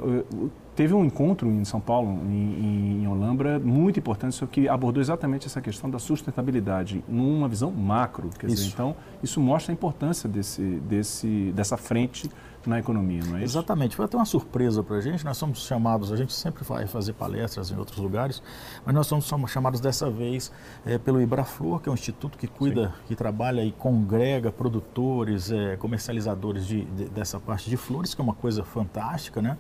teve 0.75 0.93
um 0.93 1.03
encontro 1.03 1.49
em 1.49 1.65
São 1.65 1.79
Paulo, 1.79 2.19
em, 2.25 3.01
em 3.03 3.07
Olambra, 3.07 3.59
muito 3.59 3.99
importante, 3.99 4.45
que 4.47 4.67
abordou 4.67 5.01
exatamente 5.01 5.47
essa 5.47 5.61
questão 5.61 5.89
da 5.89 5.99
sustentabilidade, 5.99 7.03
numa 7.07 7.47
visão 7.47 7.71
macro. 7.71 8.29
Quer 8.39 8.47
isso. 8.47 8.55
dizer, 8.55 8.69
então, 8.73 8.95
isso 9.21 9.39
mostra 9.39 9.71
a 9.71 9.73
importância 9.73 10.29
desse, 10.29 10.61
desse, 10.61 11.51
dessa 11.55 11.77
frente 11.77 12.29
na 12.65 12.79
economia, 12.79 13.23
não 13.25 13.37
é 13.37 13.43
isso? 13.43 13.57
Exatamente. 13.57 13.95
Foi 13.95 14.05
até 14.05 14.17
uma 14.17 14.25
surpresa 14.25 14.83
para 14.83 14.97
a 14.97 15.01
gente. 15.01 15.25
Nós 15.25 15.37
somos 15.37 15.65
chamados, 15.65 16.11
a 16.11 16.15
gente 16.15 16.33
sempre 16.33 16.63
vai 16.63 16.87
fazer 16.87 17.13
palestras 17.13 17.71
em 17.71 17.77
outros 17.77 17.97
lugares, 17.97 18.41
mas 18.85 18.93
nós 18.93 19.07
somos 19.07 19.51
chamados 19.51 19.79
dessa 19.79 20.09
vez 20.09 20.51
é, 20.85 20.97
pelo 20.97 21.21
Ibraflor, 21.21 21.79
que 21.79 21.89
é 21.89 21.91
um 21.91 21.95
instituto 21.95 22.37
que 22.37 22.47
cuida, 22.47 22.87
Sim. 22.87 22.93
que 23.07 23.15
trabalha 23.15 23.63
e 23.63 23.71
congrega 23.71 24.51
produtores, 24.51 25.51
é, 25.51 25.75
comercializadores 25.77 26.65
de, 26.65 26.85
de, 26.85 27.05
dessa 27.05 27.39
parte 27.39 27.69
de 27.69 27.77
flores, 27.77 28.13
que 28.13 28.21
é 28.21 28.23
uma 28.23 28.35
coisa 28.35 28.63
fantástica, 28.63 29.41
né? 29.41 29.57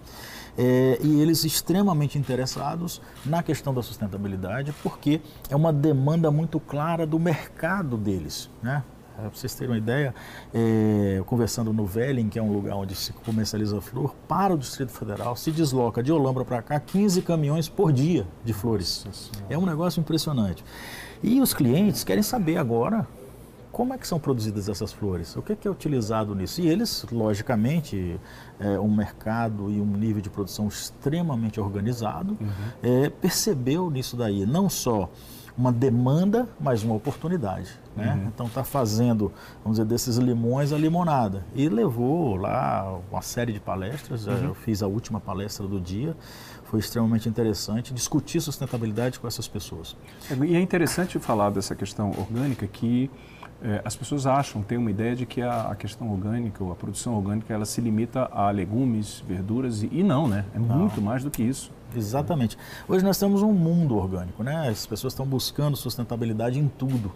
É, 0.57 0.99
e 1.01 1.21
eles 1.21 1.43
extremamente 1.43 2.17
interessados 2.17 3.01
na 3.25 3.41
questão 3.41 3.73
da 3.73 3.81
sustentabilidade, 3.81 4.73
porque 4.83 5.21
é 5.49 5.55
uma 5.55 5.71
demanda 5.71 6.29
muito 6.29 6.59
clara 6.59 7.05
do 7.07 7.17
mercado 7.19 7.97
deles, 7.97 8.49
né? 8.61 8.83
Para 9.15 9.29
vocês 9.29 9.53
terem 9.53 9.71
uma 9.71 9.77
ideia, 9.77 10.13
é, 10.53 11.21
conversando 11.25 11.71
no 11.71 11.85
Velling, 11.85 12.29
que 12.29 12.39
é 12.39 12.41
um 12.41 12.51
lugar 12.51 12.75
onde 12.75 12.95
se 12.95 13.13
comercializa 13.13 13.79
flor, 13.81 14.15
para 14.27 14.53
o 14.53 14.57
Distrito 14.57 14.91
Federal 14.91 15.35
se 15.35 15.51
desloca 15.51 16.01
de 16.01 16.11
Olambra 16.11 16.43
para 16.43 16.61
cá 16.61 16.79
15 16.79 17.21
caminhões 17.21 17.69
por 17.69 17.91
dia 17.91 18.25
de 18.43 18.53
flores. 18.53 19.05
É 19.49 19.57
um 19.57 19.65
negócio 19.65 19.99
impressionante. 19.99 20.63
E 21.21 21.39
os 21.39 21.53
clientes 21.53 22.03
querem 22.03 22.23
saber 22.23 22.57
agora 22.57 23.07
como 23.71 23.93
é 23.93 23.97
que 23.97 24.05
são 24.05 24.19
produzidas 24.19 24.67
essas 24.67 24.91
flores? 24.91 25.35
O 25.35 25.41
que 25.41 25.53
é, 25.53 25.55
que 25.55 25.67
é 25.67 25.71
utilizado 25.71 26.35
nisso? 26.35 26.61
E 26.61 26.67
eles, 26.67 27.05
logicamente, 27.11 28.19
é, 28.59 28.79
um 28.79 28.93
mercado 28.93 29.71
e 29.71 29.79
um 29.79 29.85
nível 29.85 30.21
de 30.21 30.29
produção 30.29 30.67
extremamente 30.67 31.59
organizado, 31.59 32.37
uhum. 32.39 32.49
é, 32.83 33.09
percebeu 33.09 33.89
nisso 33.89 34.17
daí 34.17 34.45
não 34.45 34.69
só 34.69 35.09
uma 35.57 35.71
demanda, 35.71 36.47
mas 36.59 36.83
uma 36.83 36.95
oportunidade. 36.95 37.79
Né? 37.95 38.13
Uhum. 38.13 38.27
Então 38.27 38.45
está 38.47 38.63
fazendo, 38.63 39.31
vamos 39.63 39.77
dizer, 39.77 39.85
desses 39.85 40.17
limões 40.17 40.71
a 40.71 40.77
limonada. 40.77 41.43
E 41.53 41.67
levou 41.67 42.35
lá 42.35 42.99
uma 43.11 43.21
série 43.21 43.51
de 43.51 43.59
palestras, 43.59 44.27
uhum. 44.27 44.33
eu 44.33 44.53
fiz 44.53 44.81
a 44.81 44.87
última 44.87 45.19
palestra 45.19 45.67
do 45.67 45.79
dia, 45.79 46.15
foi 46.65 46.79
extremamente 46.79 47.27
interessante 47.27 47.93
discutir 47.93 48.39
sustentabilidade 48.39 49.19
com 49.19 49.27
essas 49.27 49.47
pessoas. 49.47 49.95
É, 50.29 50.35
e 50.45 50.55
é 50.55 50.61
interessante 50.61 51.19
falar 51.19 51.49
dessa 51.49 51.75
questão 51.75 52.11
orgânica 52.11 52.65
que 52.65 53.11
é, 53.63 53.81
as 53.85 53.95
pessoas 53.95 54.25
acham, 54.25 54.63
têm 54.63 54.77
uma 54.77 54.89
ideia 54.89 55.15
de 55.15 55.25
que 55.25 55.41
a, 55.41 55.69
a, 55.69 55.75
questão 55.75 56.09
orgânica 56.11 56.63
ou 56.63 56.71
a 56.71 56.75
produção 56.75 57.13
orgânica 57.13 57.53
ela 57.53 57.65
se 57.65 57.79
limita 57.79 58.27
a 58.31 58.49
legumes, 58.49 59.23
verduras 59.27 59.83
e, 59.83 59.89
e 59.91 60.01
não, 60.01 60.27
né? 60.27 60.45
É 60.55 60.59
não. 60.59 60.79
muito 60.79 60.99
mais 60.99 61.23
do 61.23 61.29
que 61.29 61.43
isso. 61.43 61.71
Exatamente. 61.95 62.57
Hoje 62.87 63.03
nós 63.03 63.19
temos 63.19 63.43
um 63.43 63.51
mundo 63.53 63.97
orgânico, 63.97 64.43
né? 64.43 64.69
As 64.69 64.85
pessoas 64.85 65.13
estão 65.13 65.25
buscando 65.25 65.77
sustentabilidade 65.77 66.57
em 66.57 66.67
tudo. 66.67 67.11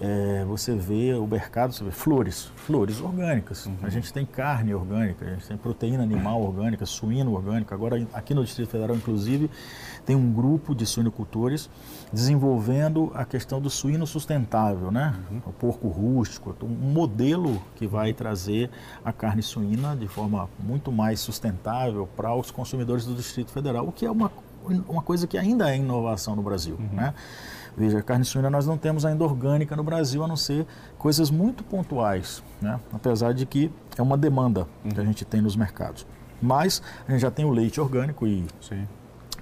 É, 0.00 0.44
você 0.46 0.74
vê 0.74 1.12
o 1.12 1.26
mercado, 1.26 1.74
você 1.74 1.84
vê 1.84 1.90
flores, 1.90 2.50
flores 2.56 3.02
orgânicas. 3.02 3.66
Uhum. 3.66 3.76
A 3.82 3.90
gente 3.90 4.10
tem 4.10 4.24
carne 4.24 4.74
orgânica, 4.74 5.26
a 5.26 5.30
gente 5.30 5.46
tem 5.46 5.56
proteína 5.58 6.02
animal 6.02 6.40
orgânica, 6.42 6.86
suíno 6.86 7.34
orgânico. 7.34 7.74
Agora, 7.74 8.06
aqui 8.14 8.32
no 8.32 8.42
Distrito 8.42 8.70
Federal, 8.70 8.96
inclusive, 8.96 9.50
tem 10.06 10.16
um 10.16 10.32
grupo 10.32 10.74
de 10.74 10.86
suinocultores 10.86 11.68
desenvolvendo 12.10 13.12
a 13.14 13.26
questão 13.26 13.60
do 13.60 13.68
suíno 13.68 14.06
sustentável, 14.06 14.90
né? 14.90 15.14
Uhum. 15.30 15.42
O 15.46 15.52
porco 15.52 15.88
rústico, 15.88 16.56
um 16.62 16.68
modelo 16.68 17.62
que 17.76 17.86
vai 17.86 18.14
trazer 18.14 18.70
a 19.04 19.12
carne 19.12 19.42
suína 19.42 19.94
de 19.94 20.08
forma 20.08 20.48
muito 20.58 20.90
mais 20.90 21.20
sustentável 21.20 22.08
para 22.16 22.34
os 22.34 22.50
consumidores 22.50 23.04
do 23.04 23.14
Distrito 23.14 23.52
Federal, 23.52 23.86
o 23.86 23.92
que 23.92 24.06
é 24.06 24.10
uma, 24.10 24.32
uma 24.88 25.02
coisa 25.02 25.26
que 25.26 25.36
ainda 25.36 25.70
é 25.70 25.76
inovação 25.76 26.34
no 26.34 26.42
Brasil, 26.42 26.76
uhum. 26.76 26.96
né? 26.96 27.14
Veja, 27.76 27.98
a 27.98 28.02
carne 28.02 28.24
suína 28.24 28.50
nós 28.50 28.66
não 28.66 28.76
temos 28.76 29.04
ainda 29.04 29.24
orgânica 29.24 29.76
no 29.76 29.82
Brasil, 29.82 30.22
a 30.22 30.28
não 30.28 30.36
ser 30.36 30.66
coisas 30.98 31.30
muito 31.30 31.62
pontuais, 31.64 32.42
né? 32.60 32.78
apesar 32.92 33.32
de 33.32 33.46
que 33.46 33.70
é 33.96 34.02
uma 34.02 34.16
demanda 34.16 34.66
uhum. 34.84 34.90
que 34.90 35.00
a 35.00 35.04
gente 35.04 35.24
tem 35.24 35.40
nos 35.40 35.56
mercados. 35.56 36.06
Mas 36.42 36.82
a 37.06 37.12
gente 37.12 37.20
já 37.20 37.30
tem 37.30 37.44
o 37.44 37.50
leite 37.50 37.80
orgânico 37.80 38.26
e 38.26 38.44
Sim. 38.60 38.86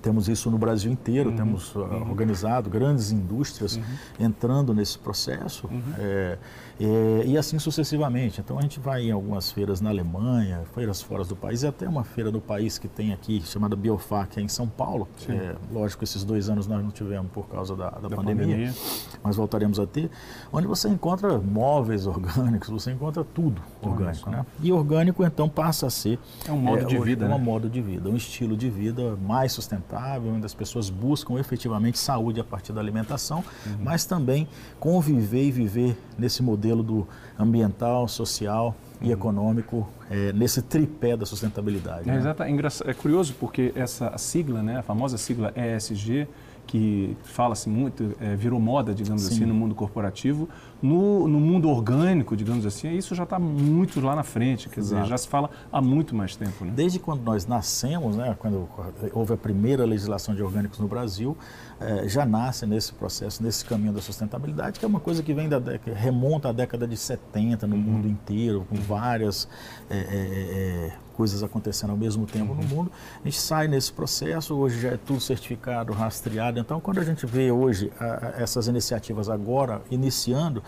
Temos 0.01 0.29
isso 0.29 0.51
no 0.51 0.59
Brasil 0.59 0.91
inteiro, 0.91 1.31
uhum. 1.31 1.37
temos 1.37 1.75
uh, 1.75 1.81
uhum. 1.81 2.11
organizado 2.11 2.71
grandes 2.71 3.11
indústrias 3.11 3.77
uhum. 3.77 3.83
entrando 4.21 4.73
nesse 4.73 4.99
processo 4.99 5.67
uhum. 5.67 5.83
é, 5.99 6.39
é, 6.81 7.25
e 7.27 7.37
assim 7.37 7.59
sucessivamente. 7.59 8.41
Então 8.41 8.59
a 8.59 8.63
gente 8.63 8.79
vai 8.79 9.03
em 9.03 9.11
algumas 9.11 9.51
feiras 9.51 9.81
na 9.81 9.91
Alemanha, 9.91 10.63
feiras 10.75 11.03
fora 11.03 11.25
do 11.25 11.35
país, 11.35 11.63
e 11.63 11.67
até 11.67 11.89
uma 11.89 12.05
feira 12.05 12.31
do 12.31 12.41
país 12.41 12.79
que 12.79 12.87
tem 12.87 13.13
aqui, 13.13 13.43
chamada 13.45 13.75
Biofac, 13.75 14.39
é 14.39 14.43
em 14.43 14.49
São 14.49 14.69
Paulo. 14.69 15.09
É, 15.29 15.57
lógico, 15.73 16.05
esses 16.05 16.23
dois 16.23 16.49
anos 16.49 16.67
nós 16.67 16.83
não 16.83 16.91
tivemos 16.91 17.31
por 17.33 17.49
causa 17.49 17.75
da, 17.75 17.91
da, 17.91 18.09
da 18.09 18.17
pandemia, 18.17 18.47
pandemia, 18.47 18.75
mas 19.23 19.37
voltaremos 19.37 19.81
a 19.81 19.87
ter, 19.87 20.11
onde 20.53 20.67
você 20.67 20.89
encontra 20.89 21.39
móveis 21.39 22.07
orgânicos, 22.07 22.69
você 22.69 22.93
encontra 22.93 23.25
tudo 23.25 23.61
orgânico. 23.83 24.31
Né? 24.31 24.47
E 24.63 24.73
orgânico 24.73 25.25
então 25.25 25.49
passa 25.49 25.87
a 25.87 25.91
ser 25.91 26.19
é 26.47 26.53
um 26.53 26.59
modo 26.59 26.83
é, 26.83 26.85
de 26.85 26.99
vida, 26.99 27.27
um 27.27 27.31
né? 27.31 27.39
modo 27.39 27.69
de 27.69 27.81
vida, 27.81 28.09
um 28.09 28.17
estilo 28.17 28.57
de 28.57 28.71
vida 28.71 29.17
mais 29.17 29.53
sustentável 29.53 30.33
onde 30.33 30.47
as 30.47 30.55
pessoas 30.55 30.91
buscam 30.91 31.39
efetivamente 31.39 31.99
saúde 31.99 32.41
a 32.41 32.45
partir 32.45 32.73
da 32.73 32.81
alimentação, 32.81 33.39
uhum. 33.67 33.77
mas 33.83 34.05
também 34.05 34.49
conviver 34.79 35.45
e 35.45 35.51
viver 35.51 35.99
nesse 36.19 36.43
modelo 36.43 36.68
do 36.77 37.07
ambiental, 37.39 38.07
social 38.09 38.75
e 39.01 39.07
uhum. 39.07 39.13
econômico, 39.13 39.89
é, 40.11 40.33
nesse 40.33 40.63
tripé 40.63 41.17
da 41.17 41.27
sustentabilidade. 41.27 42.09
É, 42.09 42.13
né? 42.13 42.35
é, 42.39 42.91
é, 42.91 42.95
curioso 42.95 43.35
porque 43.39 43.73
essa 43.75 44.17
sigla, 44.19 44.63
né, 44.63 44.79
a 44.79 44.83
famosa 44.83 45.19
sigla 45.19 45.53
ESG, 45.57 46.27
que 46.69 47.17
fala-se 47.23 47.67
muito, 47.67 48.15
é, 48.21 48.37
virou 48.37 48.61
moda, 48.61 48.95
digamos 48.95 49.23
Sim. 49.23 49.35
assim, 49.35 49.47
no 49.47 49.55
mundo 49.55 49.75
corporativo, 49.75 50.47
no, 50.83 51.27
no, 51.27 51.41
mundo 51.41 51.71
orgânico, 51.71 52.37
digamos 52.37 52.67
assim, 52.67 52.95
isso 52.95 53.15
já 53.15 53.25
está 53.25 53.39
muito 53.39 54.01
lá 54.03 54.15
na 54.15 54.23
frente, 54.23 54.69
quer 54.69 54.81
Exato. 54.81 55.03
dizer, 55.03 55.11
já 55.11 55.17
se 55.17 55.27
fala 55.27 55.49
há 55.73 55.81
muito 55.81 56.15
mais 56.15 56.37
tempo. 56.37 56.67
Né? 56.67 56.73
Desde 56.77 56.99
quando 56.99 57.23
nós 57.23 57.47
nascemos, 57.47 58.17
né, 58.17 58.37
quando 58.39 58.69
houve 59.15 59.33
a 59.33 59.37
primeira 59.37 59.87
legislação 59.87 60.35
de 60.35 60.43
orgânicos 60.43 60.79
no 60.79 60.87
Brasil, 60.87 61.35
é, 61.81 62.07
já 62.07 62.27
nasce 62.27 62.67
nesse 62.67 62.93
processo, 62.93 63.43
nesse 63.43 63.65
caminho 63.65 63.95
da 63.95 64.03
sustentabilidade, 64.03 64.79
que 64.79 64.85
é 64.85 64.89
uma 64.89 65.01
coisa 65.01 65.23
que 65.23 65.33
vem 65.33 65.49
da 65.49 65.59
década, 65.59 65.97
remonta 65.97 66.51
à 66.51 66.53
década 66.53 66.87
de 66.87 66.99
70 66.99 67.67
no 67.67 67.77
uhum. 67.77 67.81
mundo 67.81 68.09
inteiro, 68.09 68.67
com 68.69 68.77
várias 68.77 69.49
é, 69.89 69.97
é, 69.97 70.93
coisas 71.19 71.43
acontecendo 71.43 71.91
ao 71.91 71.97
mesmo 71.97 72.27
tempo 72.27 72.53
uhum. 72.53 72.61
no 72.61 72.69
mundo. 72.69 72.93
A 73.21 73.25
gente 73.25 73.41
sai 73.41 73.67
nesse 73.67 73.93
processo, 73.93 74.55
hoje 74.55 74.81
já 74.81 74.91
é 74.91 74.97
tudo 74.97 75.21
certificado, 75.21 75.93
rastreado. 75.93 76.61
Então, 76.61 76.81
quando 76.81 77.01
a 77.01 77.05
gente 77.05 77.27
vê 77.27 77.51
hoje 77.51 77.93
a, 77.99 78.05
a, 78.05 78.41
essas 78.41 78.69
iniciativas 78.69 79.29
agora 79.29 79.83
iniciando, 79.91 80.63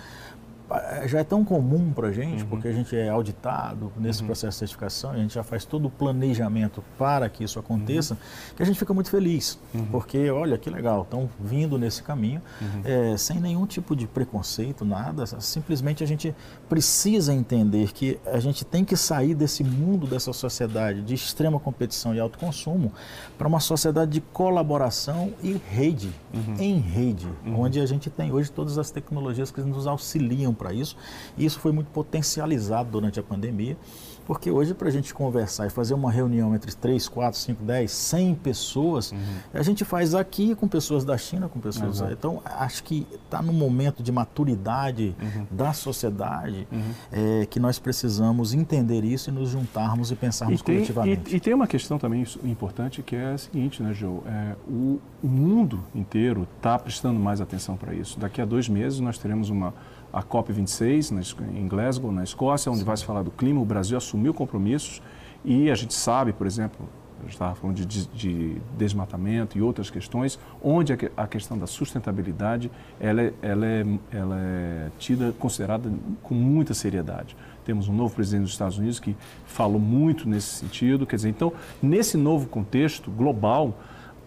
já 1.07 1.21
é 1.21 1.25
tão 1.25 1.45
comum 1.45 1.93
para 1.93 2.09
a 2.09 2.13
gente, 2.13 2.43
uhum. 2.43 2.49
porque 2.49 2.69
a 2.69 2.73
gente 2.73 2.97
é 2.97 3.09
auditado 3.09 3.93
nesse 3.97 4.21
uhum. 4.21 4.27
processo 4.27 4.57
de 4.57 4.59
certificação, 4.59 5.11
a 5.11 5.17
gente 5.17 5.35
já 5.35 5.43
faz 5.43 5.65
todo 5.65 5.87
o 5.87 5.91
planejamento 5.91 6.83
para 6.99 7.29
que 7.29 7.45
isso 7.45 7.59
aconteça, 7.59 8.15
uhum. 8.15 8.55
que 8.57 8.63
a 8.63 8.67
gente 8.67 8.79
fica 8.79 8.93
muito 8.93 9.11
feliz, 9.11 9.59
uhum. 9.75 9.87
porque 9.87 10.31
olha 10.31 10.59
que 10.59 10.71
legal, 10.71 11.03
estão 11.03 11.29
vindo 11.39 11.79
nesse 11.79 12.03
caminho, 12.03 12.41
uhum. 12.61 12.83
é, 12.85 13.17
sem 13.17 13.41
nenhum 13.41 13.67
tipo 13.67 13.95
de 13.95 14.07
preconceito, 14.07 14.85
nada, 14.85 15.27
simplesmente 15.41 16.03
a 16.03 16.07
gente 16.07 16.35
precisa 16.69 17.33
entender 17.33 17.93
que 17.93 18.19
a 18.27 18.41
gente 18.41 18.65
tem 18.65 18.85
que 18.85 18.97
sair 18.97 19.35
desse 19.35 19.63
mundo, 19.63 20.07
dessa 20.07 20.33
sociedade 20.33 21.03
de 21.03 21.15
extrema 21.15 21.61
competição 21.61 22.15
e 22.15 22.21
alto 22.21 22.39
consumo, 22.39 22.93
para 23.37 23.47
uma 23.47 23.61
sociedade 23.61 24.11
de 24.13 24.21
colaboração 24.21 25.33
e 25.43 25.53
rede, 25.53 26.11
uhum. 26.33 26.57
em 26.59 26.79
rede, 26.79 27.29
onde 27.47 27.81
a 27.81 27.87
gente 27.87 28.11
tem 28.11 28.33
hoje 28.33 28.51
todas 28.51 28.79
as 28.79 28.91
tecnologias 28.91 29.51
que 29.51 29.61
nos 29.61 29.87
auxiliam 29.87 30.53
para 30.53 30.73
isso. 30.73 30.80
E 31.37 31.45
isso 31.45 31.59
foi 31.61 31.73
muito 31.73 31.89
potencializado 31.89 32.91
durante 32.91 33.19
a 33.21 33.23
pandemia, 33.23 33.77
porque 34.27 34.49
hoje 34.49 34.75
para 34.75 34.87
a 34.87 34.91
gente 34.93 35.13
conversar 35.13 35.67
e 35.67 35.71
fazer 35.71 35.93
uma 35.93 36.09
reunião 36.09 36.55
entre 36.55 36.73
3, 36.73 37.09
4, 37.09 37.37
5, 37.39 37.65
10, 37.65 37.91
100 37.91 38.35
pessoas, 38.37 39.11
uhum. 39.11 39.19
a 39.53 39.63
gente 39.63 39.85
faz 39.85 40.15
aqui 40.15 40.55
com 40.55 40.69
pessoas 40.69 41.05
da 41.05 41.19
China, 41.19 41.49
com 41.49 41.59
pessoas... 41.59 42.01
Uhum. 42.01 42.13
Então, 42.13 42.43
acho 42.45 42.85
que 42.85 43.07
está 43.25 43.43
no 43.43 43.53
momento 43.53 44.05
de 44.05 44.13
maturidade 44.13 45.17
uhum. 45.21 45.47
da 45.51 45.73
sociedade 45.73 46.69
uhum. 46.71 46.93
é, 47.11 47.47
que 47.47 47.59
nós 47.59 47.81
precisamos 47.81 48.55
entender 48.55 49.05
isso 49.05 49.31
e 49.31 49.33
nos 49.33 49.51
juntarmos 49.51 50.13
e 50.13 50.15
pensarmos 50.15 50.61
e 50.61 50.65
tem, 50.65 50.77
coletivamente. 50.77 51.33
E, 51.33 51.37
e, 51.37 51.41
tem 51.41 51.53
uma 51.53 51.67
questão 51.67 51.99
também 51.99 52.25
importante 52.45 53.03
que 53.03 53.17
é 53.17 53.33
a 53.33 53.39
seguinte, 53.39 53.83
né, 53.83 53.93
Joe? 53.93 54.21
É, 54.27 54.55
o, 54.69 55.01
o 55.23 55.27
mundo 55.27 55.83
inteiro 55.93 56.47
está 56.57 56.79
prestando 56.79 57.19
mais 57.19 57.41
atenção 57.41 57.77
para 57.77 57.93
isso. 57.93 58.19
Daqui 58.21 58.41
a 58.41 58.45
dois 58.45 58.69
meses 58.69 59.01
nós 59.01 59.19
teremos 59.19 59.51
uma 59.51 59.75
a 60.13 60.23
COP26 60.23 61.37
em 61.55 61.69
Glasgow, 61.69 62.11
na 62.13 62.25
Escócia, 62.25 62.71
onde 62.71 62.85
vai 62.85 62.97
se 62.97 63.05
falar 63.05 63.23
do 63.23 63.31
clima. 63.31 63.61
O 63.61 63.65
Brasil 63.65 63.97
assumiu 63.97 64.35
compromissos 64.35 65.03
e 65.45 65.71
a 65.71 65.75
gente 65.75 65.95
sabe, 65.95 66.33
por 66.33 66.47
exemplo, 66.47 66.89
a 67.21 67.23
gente 67.23 67.33
estava 67.33 67.55
falando 67.55 67.77
de, 67.77 68.07
de, 68.07 68.57
desmatamento 68.77 69.57
e 69.57 69.63
outras 69.63 69.91
questões, 69.91 70.39
onde 70.63 70.93
a, 71.17 71.27
questão 71.27 71.59
da 71.59 71.67
sustentabilidade 71.67 72.71
ela 72.99 73.21
é, 73.23 73.33
ela, 73.43 73.67
é, 73.67 73.87
ela 74.11 74.37
é 74.39 74.91
tida, 74.99 75.35
considerada 75.39 75.93
com 76.23 76.35
muita 76.35 76.73
seriedade. 76.73 77.37
Temos 77.65 77.89
um 77.89 77.95
novo 77.95 78.15
presidente 78.15 78.45
dos 78.45 78.53
Estados 78.53 78.79
Unidos 78.79 78.99
que 78.99 79.15
falou 79.45 79.79
muito 79.79 80.29
nesse 80.29 80.49
sentido. 80.49 81.07
Quer 81.07 81.17
dizer, 81.17 81.29
então, 81.29 81.53
nesse 81.83 82.17
novo 82.17 82.49
contexto 82.49 83.11
global, 83.11 83.75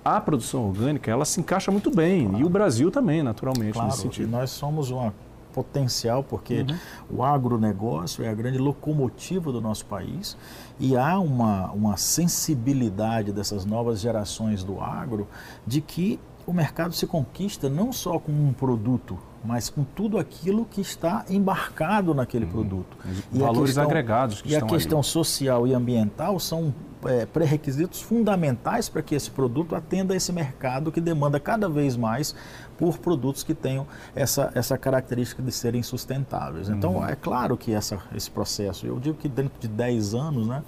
a 0.06 0.22
produção 0.22 0.68
orgânica 0.68 1.10
ela 1.10 1.26
se 1.26 1.40
encaixa 1.40 1.72
muito 1.72 1.90
bem 1.90 2.28
claro. 2.28 2.44
e 2.44 2.46
o 2.46 2.50
Brasil 2.50 2.92
também, 2.92 3.24
naturalmente, 3.24 3.74
claro, 3.74 3.88
nesse 3.88 4.02
sentido. 4.02 4.30
nós 4.30 4.52
somos 4.52 4.92
uma 4.92 5.14
potencial, 5.54 6.24
porque 6.24 6.62
uhum. 6.62 7.18
o 7.18 7.24
agronegócio 7.24 8.24
é 8.24 8.30
a 8.30 8.34
grande 8.34 8.58
locomotiva 8.58 9.52
do 9.52 9.62
nosso 9.62 9.86
país 9.86 10.36
e 10.80 10.98
há 10.98 11.20
uma, 11.20 11.72
uma 11.72 11.96
sensibilidade 11.96 13.32
dessas 13.32 13.64
novas 13.66 14.02
gerações 14.02 14.64
do 14.64 14.82
agro 14.82 15.28
de 15.66 15.80
que 15.80 16.20
o 16.46 16.52
mercado 16.52 16.94
se 16.94 17.08
conquista 17.08 17.70
não 17.70 17.94
só 17.94 18.20
com 18.20 18.32
um 18.32 18.52
produto, 18.52 19.18
mas 19.46 19.70
com 19.70 19.84
tudo 19.84 20.18
aquilo 20.18 20.66
que 20.66 20.82
está 20.82 21.26
embarcado 21.30 22.14
naquele 22.14 22.46
uhum. 22.46 22.52
produto. 22.52 22.98
Os 23.32 23.40
valores 23.40 23.70
questão, 23.70 23.84
agregados 23.84 24.42
que 24.42 24.50
E 24.50 24.56
a 24.56 24.62
questão 24.62 25.00
ali. 25.00 25.08
social 25.08 25.68
e 25.68 25.74
ambiental 25.74 26.40
são 26.40 26.74
é, 27.06 27.26
pré-requisitos 27.26 28.02
fundamentais 28.02 28.90
para 28.90 29.02
que 29.02 29.16
esse 29.16 29.30
produto 29.30 29.76
atenda 29.76 30.14
a 30.14 30.18
esse 30.18 30.32
mercado 30.32 30.92
que 30.92 31.02
demanda 31.02 31.40
cada 31.40 31.68
vez 31.68 31.96
mais 31.98 32.36
por 32.84 32.98
produtos 32.98 33.44
que 33.44 33.54
tenham 33.54 33.88
essa, 34.14 34.52
essa 34.54 34.78
característica 34.78 35.42
de 35.42 35.54
serem 35.54 35.82
sustentáveis. 35.82 36.68
Então, 36.68 36.96
uhum. 36.96 37.08
é 37.08 37.16
claro 37.16 37.56
que 37.56 37.74
essa, 37.74 37.98
esse 38.14 38.30
processo, 38.30 38.86
eu 38.86 39.00
digo 39.00 39.16
que 39.16 39.30
dentro 39.30 39.58
de 39.58 39.70
10 39.70 40.14
anos, 40.14 40.48
né, 40.48 40.62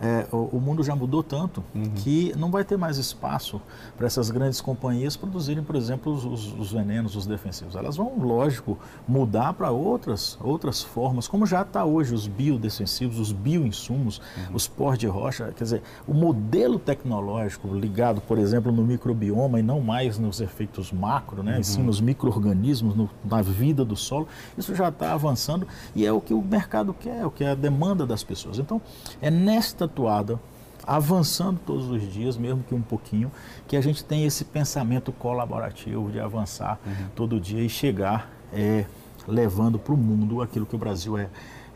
é, 0.00 0.26
o, 0.32 0.56
o, 0.56 0.60
mundo 0.60 0.82
já 0.82 0.96
mudou 0.96 1.22
tanto 1.22 1.62
uhum. 1.74 1.90
que 1.96 2.32
não 2.34 2.50
vai 2.50 2.64
ter 2.64 2.78
mais 2.78 2.96
espaço 2.96 3.60
para 3.98 4.06
essas 4.06 4.30
grandes 4.30 4.58
companhias 4.58 5.14
produzirem, 5.14 5.62
por 5.62 5.76
exemplo, 5.76 6.10
os, 6.10 6.24
os, 6.24 6.58
os 6.58 6.72
venenos, 6.72 7.14
os 7.14 7.26
defensivos. 7.26 7.76
Elas 7.76 7.98
vão, 7.98 8.18
lógico, 8.18 8.78
mudar 9.06 9.52
para 9.52 9.70
outras, 9.70 10.38
outras 10.40 10.82
formas, 10.82 11.28
como 11.28 11.44
já 11.44 11.60
está 11.60 11.84
hoje 11.84 12.14
os 12.14 12.26
biodefensivos, 12.26 13.18
os 13.18 13.32
bioinsumos, 13.32 14.22
uhum. 14.38 14.54
os 14.54 14.66
pós 14.66 14.98
de 14.98 15.06
rocha. 15.06 15.52
Quer 15.54 15.64
dizer, 15.64 15.82
o 16.08 16.14
modelo 16.14 16.78
tecnológico 16.78 17.68
ligado, 17.74 18.22
por 18.22 18.38
exemplo, 18.38 18.72
no 18.72 18.82
microbioma 18.82 19.60
e 19.60 19.62
não 19.62 19.82
mais 19.82 20.18
nos 20.18 20.40
efeitos 20.40 20.90
macro, 20.90 21.42
né, 21.42 21.49
uhum. 21.54 21.60
e 21.60 21.64
sim 21.64 21.82
nos 21.82 22.00
micro-organismos, 22.00 22.94
na 23.24 23.42
vida 23.42 23.84
do 23.84 23.96
solo, 23.96 24.28
isso 24.56 24.74
já 24.74 24.88
está 24.88 25.12
avançando 25.12 25.66
e 25.94 26.06
é 26.06 26.12
o 26.12 26.20
que 26.20 26.34
o 26.34 26.42
mercado 26.42 26.94
quer, 26.94 27.20
é 27.20 27.26
o 27.26 27.30
que 27.30 27.44
é 27.44 27.50
a 27.50 27.54
demanda 27.54 28.06
das 28.06 28.22
pessoas. 28.22 28.58
Então, 28.58 28.80
é 29.20 29.30
nesta 29.30 29.84
atuada, 29.84 30.38
avançando 30.86 31.60
todos 31.64 31.88
os 31.90 32.02
dias, 32.12 32.36
mesmo 32.36 32.62
que 32.62 32.74
um 32.74 32.82
pouquinho, 32.82 33.30
que 33.68 33.76
a 33.76 33.80
gente 33.80 34.04
tem 34.04 34.24
esse 34.24 34.44
pensamento 34.44 35.12
colaborativo 35.12 36.10
de 36.10 36.20
avançar 36.20 36.78
uhum. 36.84 37.06
todo 37.14 37.40
dia 37.40 37.62
e 37.62 37.68
chegar 37.68 38.30
é, 38.52 38.84
levando 39.26 39.78
para 39.78 39.94
o 39.94 39.96
mundo 39.96 40.42
aquilo 40.42 40.66
que 40.66 40.74
o 40.74 40.78
Brasil 40.78 41.16
é, 41.16 41.28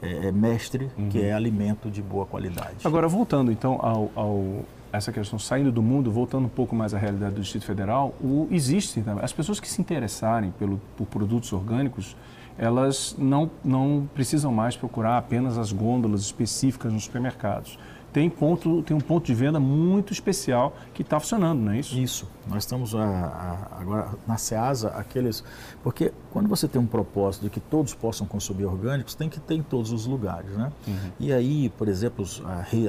é, 0.03 0.27
é 0.27 0.33
mestre, 0.33 0.91
uhum. 0.99 1.09
que 1.09 1.23
é 1.23 1.33
alimento 1.33 1.91
de 1.91 2.03
boa 2.03 2.27
qualidade. 2.27 2.77
Agora, 2.85 3.09
voltando 3.09 3.53
então 3.53 3.79
ao, 3.81 4.11
ao 4.15 4.65
essa 4.97 5.13
questão 5.13 5.39
saindo 5.39 5.73
do 5.73 5.83
mundo, 5.83 6.11
voltando 6.11 6.47
um 6.47 6.51
pouco 6.51 6.75
mais 6.75 6.95
à 6.95 6.99
realidade 6.99 7.35
do 7.35 7.41
Distrito 7.41 7.67
Federal, 7.67 8.15
o, 8.21 8.47
existe 8.51 9.03
as 9.21 9.33
pessoas 9.33 9.59
que 9.59 9.69
se 9.69 9.81
interessarem 9.81 10.53
pelo, 10.53 10.81
por 10.97 11.07
produtos 11.07 11.53
orgânicos, 11.53 12.17
elas 12.57 13.17
não, 13.19 13.51
não 13.65 14.09
precisam 14.15 14.53
mais 14.53 14.77
procurar 14.77 15.19
apenas 15.19 15.59
as 15.59 15.73
gôndolas 15.73 16.21
específicas 16.21 16.93
nos 16.93 17.05
supermercados 17.05 17.79
tem, 18.15 18.31
ponto, 18.31 18.81
tem 18.83 18.97
um 18.97 19.01
ponto 19.01 19.27
de 19.27 19.35
venda 19.35 19.59
muito 19.59 20.13
especial 20.13 20.77
que 20.95 21.03
está 21.03 21.19
funcionando, 21.19 21.61
não 21.61 21.73
é 21.73 21.81
isso? 21.81 21.99
Isso. 21.99 22.31
Nós 22.47 22.65
estamos 22.65 22.95
a, 22.95 23.03
a, 23.03 23.81
agora 23.81 24.09
na 24.27 24.37
SEASA, 24.37 24.89
aqueles. 24.89 25.43
Porque 25.83 26.13
quando 26.33 26.49
você 26.49 26.69
tem 26.69 26.81
um 26.81 26.87
propósito 26.87 27.43
de 27.43 27.51
que 27.51 27.61
todos 27.61 27.95
possam 27.95 28.27
consumir 28.27 28.65
orgânicos, 28.65 29.15
tem 29.15 29.29
que 29.29 29.41
ter 29.41 29.55
em 29.55 29.63
todos 29.63 29.93
os 29.93 30.07
lugares, 30.07 30.51
né? 30.51 30.73
Uhum. 30.87 31.11
E 31.19 31.33
aí, 31.33 31.69
por 31.71 31.89
exemplo, 31.89 32.25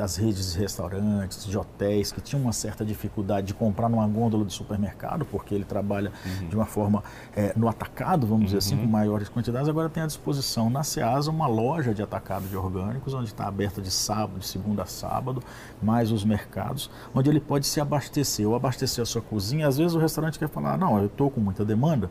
as 0.01 0.15
redes 0.15 0.53
de 0.53 0.59
restaurantes, 0.59 1.45
de 1.45 1.57
hotéis, 1.57 2.11
que 2.11 2.21
tinham 2.21 2.41
uma 2.41 2.53
certa 2.53 2.85
dificuldade 2.85 3.47
de 3.47 3.53
comprar 3.53 3.89
numa 3.89 4.07
gôndola 4.07 4.45
de 4.45 4.53
supermercado, 4.53 5.25
porque 5.25 5.53
ele 5.55 5.65
trabalha 5.65 6.11
uhum. 6.25 6.49
de 6.49 6.55
uma 6.55 6.65
forma 6.65 7.03
é, 7.35 7.53
no 7.55 7.67
atacado, 7.67 8.27
vamos 8.27 8.45
dizer 8.45 8.57
assim, 8.57 8.75
com 8.75 8.83
uhum. 8.83 8.89
maiores 8.89 9.29
quantidades, 9.29 9.69
agora 9.69 9.89
tem 9.89 10.03
à 10.03 10.07
disposição 10.07 10.69
na 10.69 10.83
SEASA 10.83 11.31
uma 11.31 11.47
loja 11.47 11.93
de 11.93 12.01
atacado 12.01 12.47
de 12.47 12.55
orgânicos, 12.55 13.13
onde 13.13 13.27
está 13.27 13.47
aberta 13.47 13.81
de 13.81 13.91
sábado, 13.91 14.39
de 14.39 14.47
segunda 14.47 14.83
a 14.83 14.85
sábado 14.85 15.05
sábado, 15.05 15.43
mais 15.81 16.11
os 16.11 16.23
mercados, 16.23 16.89
onde 17.13 17.29
ele 17.29 17.39
pode 17.39 17.65
se 17.65 17.79
abastecer 17.79 18.47
ou 18.47 18.55
abastecer 18.55 19.01
a 19.01 19.05
sua 19.05 19.21
cozinha. 19.21 19.44
Às 19.65 19.77
vezes 19.77 19.93
o 19.93 19.99
restaurante 19.99 20.39
quer 20.39 20.49
falar: 20.49 20.77
não, 20.77 20.97
eu 20.97 21.07
estou 21.07 21.29
com 21.29 21.39
muita 21.39 21.63
demanda, 21.63 22.09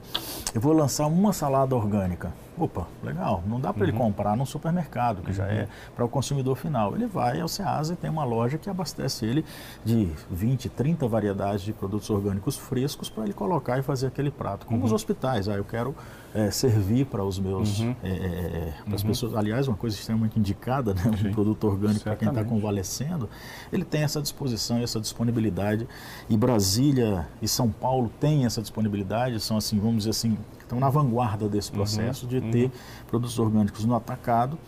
eu 0.54 0.60
vou 0.60 0.72
lançar 0.72 1.06
uma 1.06 1.32
salada 1.32 1.74
orgânica. 1.74 2.32
Opa, 2.56 2.86
legal, 3.02 3.42
não 3.46 3.60
dá 3.60 3.72
para 3.72 3.82
uhum. 3.82 3.88
ele 3.88 3.98
comprar 3.98 4.36
num 4.36 4.46
supermercado, 4.46 5.22
que 5.22 5.30
uhum. 5.30 5.34
já 5.34 5.46
é 5.46 5.66
para 5.96 6.04
o 6.04 6.08
consumidor 6.08 6.56
final. 6.56 6.94
Ele 6.94 7.06
vai 7.06 7.40
ao 7.40 7.48
Ceasa 7.48 7.94
e 7.94 7.96
tem 7.96 8.08
uma 8.08 8.24
loja 8.24 8.58
que 8.58 8.70
abastece 8.70 9.26
ele 9.26 9.44
de 9.84 10.08
20, 10.30 10.68
30 10.68 11.08
variedades 11.08 11.62
de 11.62 11.72
produtos 11.72 12.08
orgânicos 12.10 12.56
frescos 12.56 13.10
para 13.10 13.24
ele 13.24 13.32
colocar 13.32 13.78
e 13.78 13.82
fazer 13.82 14.06
aquele 14.06 14.30
prato. 14.30 14.66
Como 14.66 14.78
uhum. 14.78 14.84
os 14.84 14.92
hospitais, 14.92 15.48
ah, 15.48 15.54
eu 15.54 15.64
quero 15.64 15.94
é, 16.34 16.50
servir 16.50 17.06
para 17.06 17.24
os 17.24 17.38
meus, 17.38 17.78
uhum. 17.78 17.94
é, 18.02 18.08
é, 18.08 18.74
para 18.84 18.96
as 18.96 19.02
uhum. 19.02 19.08
pessoas. 19.08 19.34
Aliás, 19.34 19.68
uma 19.68 19.76
coisa 19.76 19.96
extremamente 19.96 20.38
indicada, 20.38 20.92
né? 20.92 21.02
um 21.28 21.32
produto 21.32 21.64
orgânico 21.64 22.02
para 22.02 22.16
quem 22.16 22.28
está 22.28 22.44
convalescendo, 22.44 23.30
ele 23.72 23.84
tem 23.84 24.02
essa 24.02 24.20
disposição 24.20 24.80
e 24.80 24.82
essa 24.82 25.00
disponibilidade. 25.00 25.86
E 26.28 26.36
Brasília 26.36 27.28
e 27.40 27.46
São 27.46 27.70
Paulo 27.70 28.10
têm 28.18 28.44
essa 28.44 28.60
disponibilidade, 28.60 29.38
são 29.38 29.56
assim, 29.56 29.78
vamos 29.78 29.98
dizer 29.98 30.10
assim, 30.10 30.36
estão 30.58 30.80
na 30.80 30.90
vanguarda 30.90 31.48
desse 31.48 31.70
uhum, 31.70 31.76
processo 31.76 32.24
uhum, 32.24 32.30
de 32.30 32.40
ter 32.40 32.72
produtos 33.06 33.38
orgânicos 33.38 33.84
no 33.84 33.94
atacado 33.94 34.58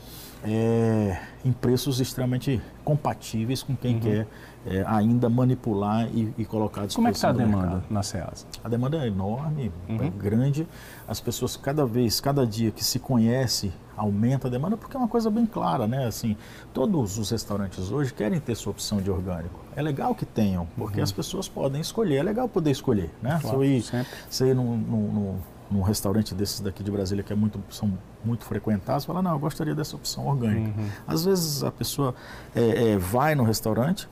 é, 0.45 1.19
em 1.45 1.53
preços 1.53 2.01
extremamente 2.01 2.61
compatíveis 2.85 3.63
com 3.63 3.75
quem 3.77 3.95
uhum. 3.95 4.01
quer 4.01 4.27
é, 4.67 4.85
ainda 4.87 5.29
manipular 5.29 6.09
e, 6.13 6.33
e 6.37 6.45
colocar 6.45 6.83
à 6.83 6.89
Como 6.89 7.07
é 7.07 7.11
que 7.13 7.17
está 7.17 7.29
a 7.29 7.33
demanda 7.33 7.67
mercado. 7.67 7.85
na 7.89 8.03
SEASA? 8.03 8.47
A 8.65 8.69
demanda 8.69 8.99
é 8.99 9.07
enorme, 9.07 9.73
uhum. 9.89 9.99
é 10.01 10.11
grande. 10.11 10.67
As 11.07 11.21
pessoas, 11.21 11.57
cada 11.57 11.87
vez, 11.87 12.21
cada 12.21 12.47
dia 12.47 12.71
que 12.73 12.85
se 12.85 12.99
conhece, 12.99 13.73
aumenta 13.97 14.49
a 14.49 14.51
demanda, 14.51 14.77
porque 14.77 14.97
é 14.97 14.99
uma 14.99 15.09
coisa 15.09 15.31
bem 15.31 15.47
clara, 15.47 15.87
né? 15.87 16.07
Assim, 16.07 16.37
todos 16.75 17.17
os 17.17 17.31
restaurantes 17.31 17.91
hoje 17.91 18.13
querem 18.13 18.41
ter 18.41 18.55
sua 18.57 18.73
opção 18.73 19.01
de 19.01 19.11
orgânico. 19.11 19.65
É 19.75 19.81
legal 19.81 20.15
que 20.15 20.27
tenham, 20.27 20.67
porque 20.77 20.99
uhum. 20.99 21.05
as 21.05 21.13
pessoas 21.13 21.49
podem 21.49 21.81
escolher. 21.81 22.17
É 22.17 22.23
legal 22.23 22.49
poder 22.49 22.73
escolher, 22.73 23.11
né? 23.23 23.39
Claro, 23.41 23.59
eu 23.59 23.65
ir, 23.65 23.85
ir 23.85 24.55
num, 24.55 24.77
num, 24.77 25.13
num, 25.13 25.39
restaurante 25.83 26.35
desses 26.35 26.61
daqui 26.61 26.83
de 26.83 26.91
Brasília, 26.91 27.25
que 27.25 27.33
é 27.33 27.37
muito, 27.37 27.61
são 27.71 27.99
muito 28.25 28.45
frequentados, 28.45 29.05
fala, 29.05 29.23
não, 29.23 29.33
eu 29.33 29.39
gostaria 29.39 29.75
dessa 29.75 29.97
opção 29.97 30.27
orgânica. 30.27 30.79
Uhum. 30.79 30.89
Às 31.07 31.25
vezes 31.25 31.65
a 31.65 31.71
pessoa 31.71 32.15
é, 32.55 32.93
é, 32.93 32.99
vai 32.99 33.35
no 33.35 33.45
restaurante, 33.45 34.09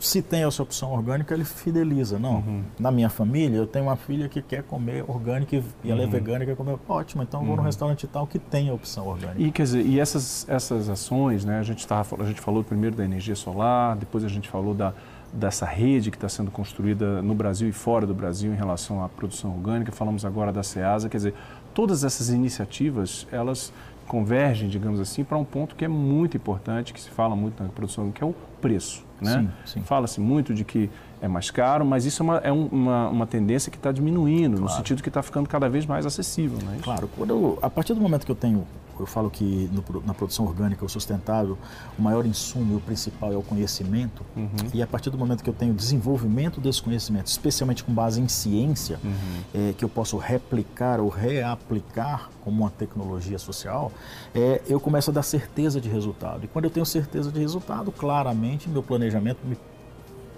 se 0.00 0.22
tem 0.22 0.44
essa 0.44 0.62
opção 0.62 0.92
orgânica, 0.92 1.34
ele 1.34 1.44
fideliza. 1.44 2.18
Não, 2.18 2.36
uhum. 2.36 2.62
na 2.78 2.90
minha 2.90 3.10
família, 3.10 3.56
eu 3.58 3.66
tenho 3.66 3.84
uma 3.84 3.96
filha 3.96 4.28
que 4.28 4.40
quer 4.40 4.62
comer 4.62 5.04
orgânica 5.06 5.56
e 5.56 5.90
ela 5.90 6.00
é 6.00 6.04
uhum. 6.04 6.08
é 6.08 6.12
vegana 6.12 6.44
e 6.44 6.46
quer 6.46 6.56
comer. 6.56 6.78
Ótimo, 6.88 7.22
então 7.22 7.40
eu 7.40 7.46
vou 7.46 7.54
uhum. 7.54 7.60
no 7.60 7.66
restaurante 7.66 8.06
tal 8.06 8.26
que 8.26 8.38
tem 8.38 8.70
a 8.70 8.74
opção 8.74 9.06
orgânica. 9.06 9.40
E, 9.40 9.52
quer 9.52 9.64
dizer, 9.64 9.84
e 9.84 10.00
essas, 10.00 10.48
essas 10.48 10.88
ações, 10.88 11.44
né, 11.44 11.58
a, 11.58 11.62
gente 11.62 11.86
tava, 11.86 12.22
a 12.22 12.26
gente 12.26 12.40
falou 12.40 12.64
primeiro 12.64 12.96
da 12.96 13.04
energia 13.04 13.36
solar, 13.36 13.94
depois 13.96 14.24
a 14.24 14.28
gente 14.28 14.48
falou 14.48 14.74
da, 14.74 14.94
dessa 15.32 15.64
rede 15.64 16.10
que 16.10 16.16
está 16.16 16.28
sendo 16.28 16.50
construída 16.50 17.22
no 17.22 17.34
Brasil 17.34 17.68
e 17.68 17.72
fora 17.72 18.06
do 18.06 18.14
Brasil 18.14 18.52
em 18.52 18.56
relação 18.56 19.02
à 19.02 19.08
produção 19.08 19.54
orgânica, 19.54 19.92
falamos 19.92 20.24
agora 20.24 20.52
da 20.52 20.62
SEASA, 20.62 21.08
quer 21.08 21.16
dizer, 21.16 21.34
todas 21.72 22.04
essas 22.04 22.30
iniciativas, 22.30 23.26
elas 23.30 23.72
convergem, 24.06 24.68
digamos 24.68 24.98
assim, 24.98 25.22
para 25.22 25.38
um 25.38 25.44
ponto 25.44 25.76
que 25.76 25.84
é 25.84 25.88
muito 25.88 26.36
importante, 26.36 26.92
que 26.92 27.00
se 27.00 27.10
fala 27.10 27.36
muito 27.36 27.62
na 27.62 27.68
produção, 27.68 28.10
que 28.10 28.22
é 28.22 28.26
o 28.26 28.34
preço. 28.60 29.04
Né? 29.20 29.48
Fala-se 29.84 30.20
muito 30.20 30.52
de 30.52 30.64
que 30.64 30.90
é 31.20 31.28
mais 31.28 31.50
caro, 31.50 31.84
mas 31.84 32.04
isso 32.04 32.22
é 32.22 32.24
uma, 32.24 32.36
é 32.38 32.50
uma, 32.50 33.08
uma 33.08 33.26
tendência 33.26 33.70
que 33.70 33.76
está 33.76 33.92
diminuindo, 33.92 34.56
claro. 34.56 34.62
no 34.62 34.68
sentido 34.76 35.02
que 35.02 35.08
está 35.08 35.22
ficando 35.22 35.48
cada 35.48 35.68
vez 35.68 35.86
mais 35.86 36.06
acessível. 36.06 36.58
Não 36.64 36.72
é 36.72 36.78
Claro, 36.78 37.08
quando 37.16 37.30
eu, 37.30 37.58
a 37.62 37.70
partir 37.70 37.94
do 37.94 38.00
momento 38.00 38.24
que 38.24 38.32
eu 38.32 38.36
tenho 38.36 38.66
eu 39.02 39.06
falo 39.06 39.30
que 39.30 39.70
no, 39.72 40.02
na 40.04 40.14
produção 40.14 40.46
orgânica 40.46 40.84
ou 40.84 40.88
sustentável, 40.88 41.58
o 41.98 42.02
maior 42.02 42.24
insumo 42.26 42.74
e 42.74 42.76
o 42.76 42.80
principal 42.80 43.32
é 43.32 43.36
o 43.36 43.42
conhecimento. 43.42 44.24
Uhum. 44.36 44.48
E 44.72 44.82
a 44.82 44.86
partir 44.86 45.10
do 45.10 45.18
momento 45.18 45.42
que 45.42 45.50
eu 45.50 45.54
tenho 45.54 45.74
desenvolvimento 45.74 46.60
desse 46.60 46.82
conhecimento, 46.82 47.26
especialmente 47.26 47.82
com 47.84 47.92
base 47.92 48.20
em 48.20 48.28
ciência, 48.28 48.98
uhum. 49.02 49.70
é, 49.70 49.72
que 49.72 49.84
eu 49.84 49.88
posso 49.88 50.16
replicar 50.16 51.00
ou 51.00 51.08
reaplicar 51.08 52.30
como 52.44 52.62
uma 52.62 52.70
tecnologia 52.70 53.38
social, 53.38 53.92
é, 54.34 54.62
eu 54.66 54.80
começo 54.80 55.10
a 55.10 55.14
dar 55.14 55.22
certeza 55.22 55.80
de 55.80 55.88
resultado. 55.88 56.44
E 56.44 56.48
quando 56.48 56.64
eu 56.66 56.70
tenho 56.70 56.86
certeza 56.86 57.30
de 57.30 57.40
resultado, 57.40 57.92
claramente 57.92 58.68
meu 58.68 58.82
planejamento 58.82 59.38
me 59.44 59.56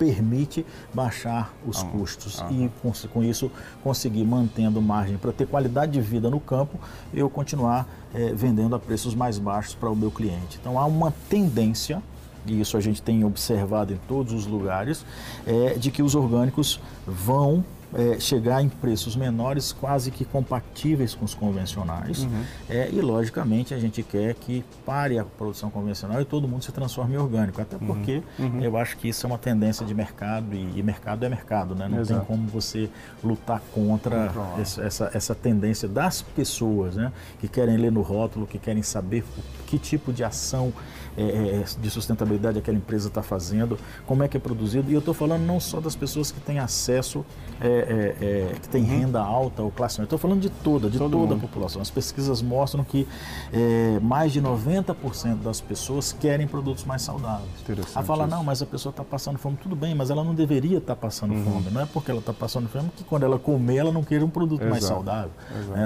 permite 0.02 0.66
baixar 0.92 1.54
os 1.64 1.80
ah, 1.80 1.84
custos 1.86 2.42
ah, 2.42 2.50
e 2.50 2.68
com, 2.82 2.90
com, 3.12 3.22
isso 3.22 3.48
conseguir 3.84 4.24
mantendo 4.24 4.82
margem 4.82 5.16
para 5.16 5.30
ter 5.30 5.46
qualidade 5.46 5.92
de 5.92 6.00
vida 6.00 6.28
no 6.28 6.40
campo, 6.40 6.76
eu 7.14 7.30
continuar 7.30 7.86
é, 8.12 8.32
vendendo 8.34 8.74
a 8.74 8.80
preços 8.80 9.14
mais 9.14 9.38
baixos 9.38 9.74
para 9.76 9.88
o 9.88 9.94
meu 9.94 10.10
cliente. 10.10 10.58
Então 10.60 10.76
há 10.76 10.86
uma 10.86 11.14
tendência 11.30 12.02
e 12.44 12.60
isso 12.60 12.76
a 12.76 12.80
gente 12.80 13.00
tem 13.00 13.22
observado 13.24 13.92
em 13.92 13.98
todos 14.08 14.32
os 14.32 14.44
lugares, 14.44 15.06
é, 15.46 15.74
de 15.74 15.92
que 15.92 16.02
os 16.02 16.16
orgânicos 16.16 16.80
vão 17.06 17.64
é, 17.94 18.18
chegar 18.18 18.62
em 18.62 18.68
preços 18.68 19.16
menores, 19.16 19.72
quase 19.72 20.10
que 20.10 20.24
compatíveis 20.24 21.14
com 21.14 21.24
os 21.24 21.34
convencionais. 21.34 22.24
Uhum. 22.24 22.42
É, 22.68 22.88
e, 22.90 23.00
logicamente, 23.00 23.74
a 23.74 23.78
gente 23.78 24.02
quer 24.02 24.34
que 24.34 24.64
pare 24.84 25.18
a 25.18 25.24
produção 25.24 25.70
convencional 25.70 26.20
e 26.20 26.24
todo 26.24 26.48
mundo 26.48 26.64
se 26.64 26.72
transforme 26.72 27.14
em 27.14 27.18
orgânico. 27.18 27.60
Até 27.60 27.76
uhum. 27.76 27.86
porque 27.86 28.22
uhum. 28.38 28.60
eu 28.62 28.76
acho 28.76 28.96
que 28.96 29.08
isso 29.08 29.26
é 29.26 29.28
uma 29.28 29.38
tendência 29.38 29.84
de 29.84 29.94
mercado 29.94 30.54
e, 30.54 30.78
e 30.78 30.82
mercado 30.82 31.24
é 31.24 31.28
mercado, 31.28 31.74
né? 31.74 31.88
Não 31.88 32.00
Exato. 32.00 32.20
tem 32.20 32.26
como 32.26 32.48
você 32.48 32.88
lutar 33.22 33.60
contra 33.74 34.32
essa, 34.58 34.82
essa, 34.82 35.10
essa, 35.14 35.34
tendência 35.34 35.88
das 35.88 36.22
pessoas, 36.22 36.96
né? 36.96 37.12
Que 37.40 37.48
querem 37.48 37.76
ler 37.76 37.92
no 37.92 38.02
rótulo, 38.02 38.46
que 38.46 38.58
querem 38.58 38.82
saber 38.82 39.24
que 39.66 39.78
tipo 39.78 40.12
de 40.12 40.22
ação 40.22 40.72
é, 41.16 41.22
é, 41.22 41.64
de 41.80 41.90
sustentabilidade 41.90 42.58
aquela 42.58 42.76
empresa 42.76 43.08
está 43.08 43.22
fazendo, 43.22 43.78
como 44.06 44.22
é 44.22 44.28
que 44.28 44.36
é 44.36 44.40
produzido. 44.40 44.90
E 44.90 44.94
eu 44.94 44.98
estou 44.98 45.12
falando 45.12 45.42
não 45.42 45.60
só 45.60 45.80
das 45.80 45.94
pessoas 45.94 46.30
que 46.30 46.40
têm 46.40 46.58
acesso, 46.58 47.24
é, 47.60 47.81
é, 47.88 48.16
é 48.20 48.54
que 48.60 48.68
têm 48.68 48.82
uhum. 48.82 48.88
renda 48.88 49.20
alta 49.20 49.62
ou 49.62 49.70
classe 49.70 49.98
média, 49.98 50.06
estou 50.06 50.18
falando 50.18 50.40
de 50.40 50.50
toda, 50.50 50.88
de 50.88 50.98
Todo 50.98 51.12
toda 51.12 51.34
mundo. 51.34 51.34
a 51.34 51.38
população. 51.38 51.82
As 51.82 51.90
pesquisas 51.90 52.42
mostram 52.42 52.84
que 52.84 53.06
é, 53.52 53.98
mais 54.00 54.32
de 54.32 54.40
90% 54.40 55.42
das 55.42 55.60
pessoas 55.60 56.12
querem 56.12 56.46
produtos 56.46 56.84
mais 56.84 57.02
saudáveis. 57.02 57.48
A 57.94 58.02
falar, 58.02 58.26
não, 58.26 58.44
mas 58.44 58.62
a 58.62 58.66
pessoa 58.66 58.90
está 58.90 59.04
passando 59.04 59.38
fome, 59.38 59.56
tudo 59.56 59.76
bem, 59.76 59.94
mas 59.94 60.10
ela 60.10 60.24
não 60.24 60.34
deveria 60.34 60.78
estar 60.78 60.94
tá 60.94 61.00
passando 61.00 61.34
uhum. 61.34 61.44
fome. 61.44 61.70
Não 61.70 61.80
é 61.80 61.86
porque 61.86 62.10
ela 62.10 62.20
está 62.20 62.32
passando 62.32 62.68
fome 62.68 62.90
que 62.96 63.04
quando 63.04 63.24
ela 63.24 63.38
comer, 63.38 63.76
ela 63.76 63.92
não 63.92 64.02
queira 64.02 64.24
um 64.24 64.30
produto 64.30 64.62
Exato. 64.62 64.70
mais 64.70 64.84
saudável. 64.84 65.32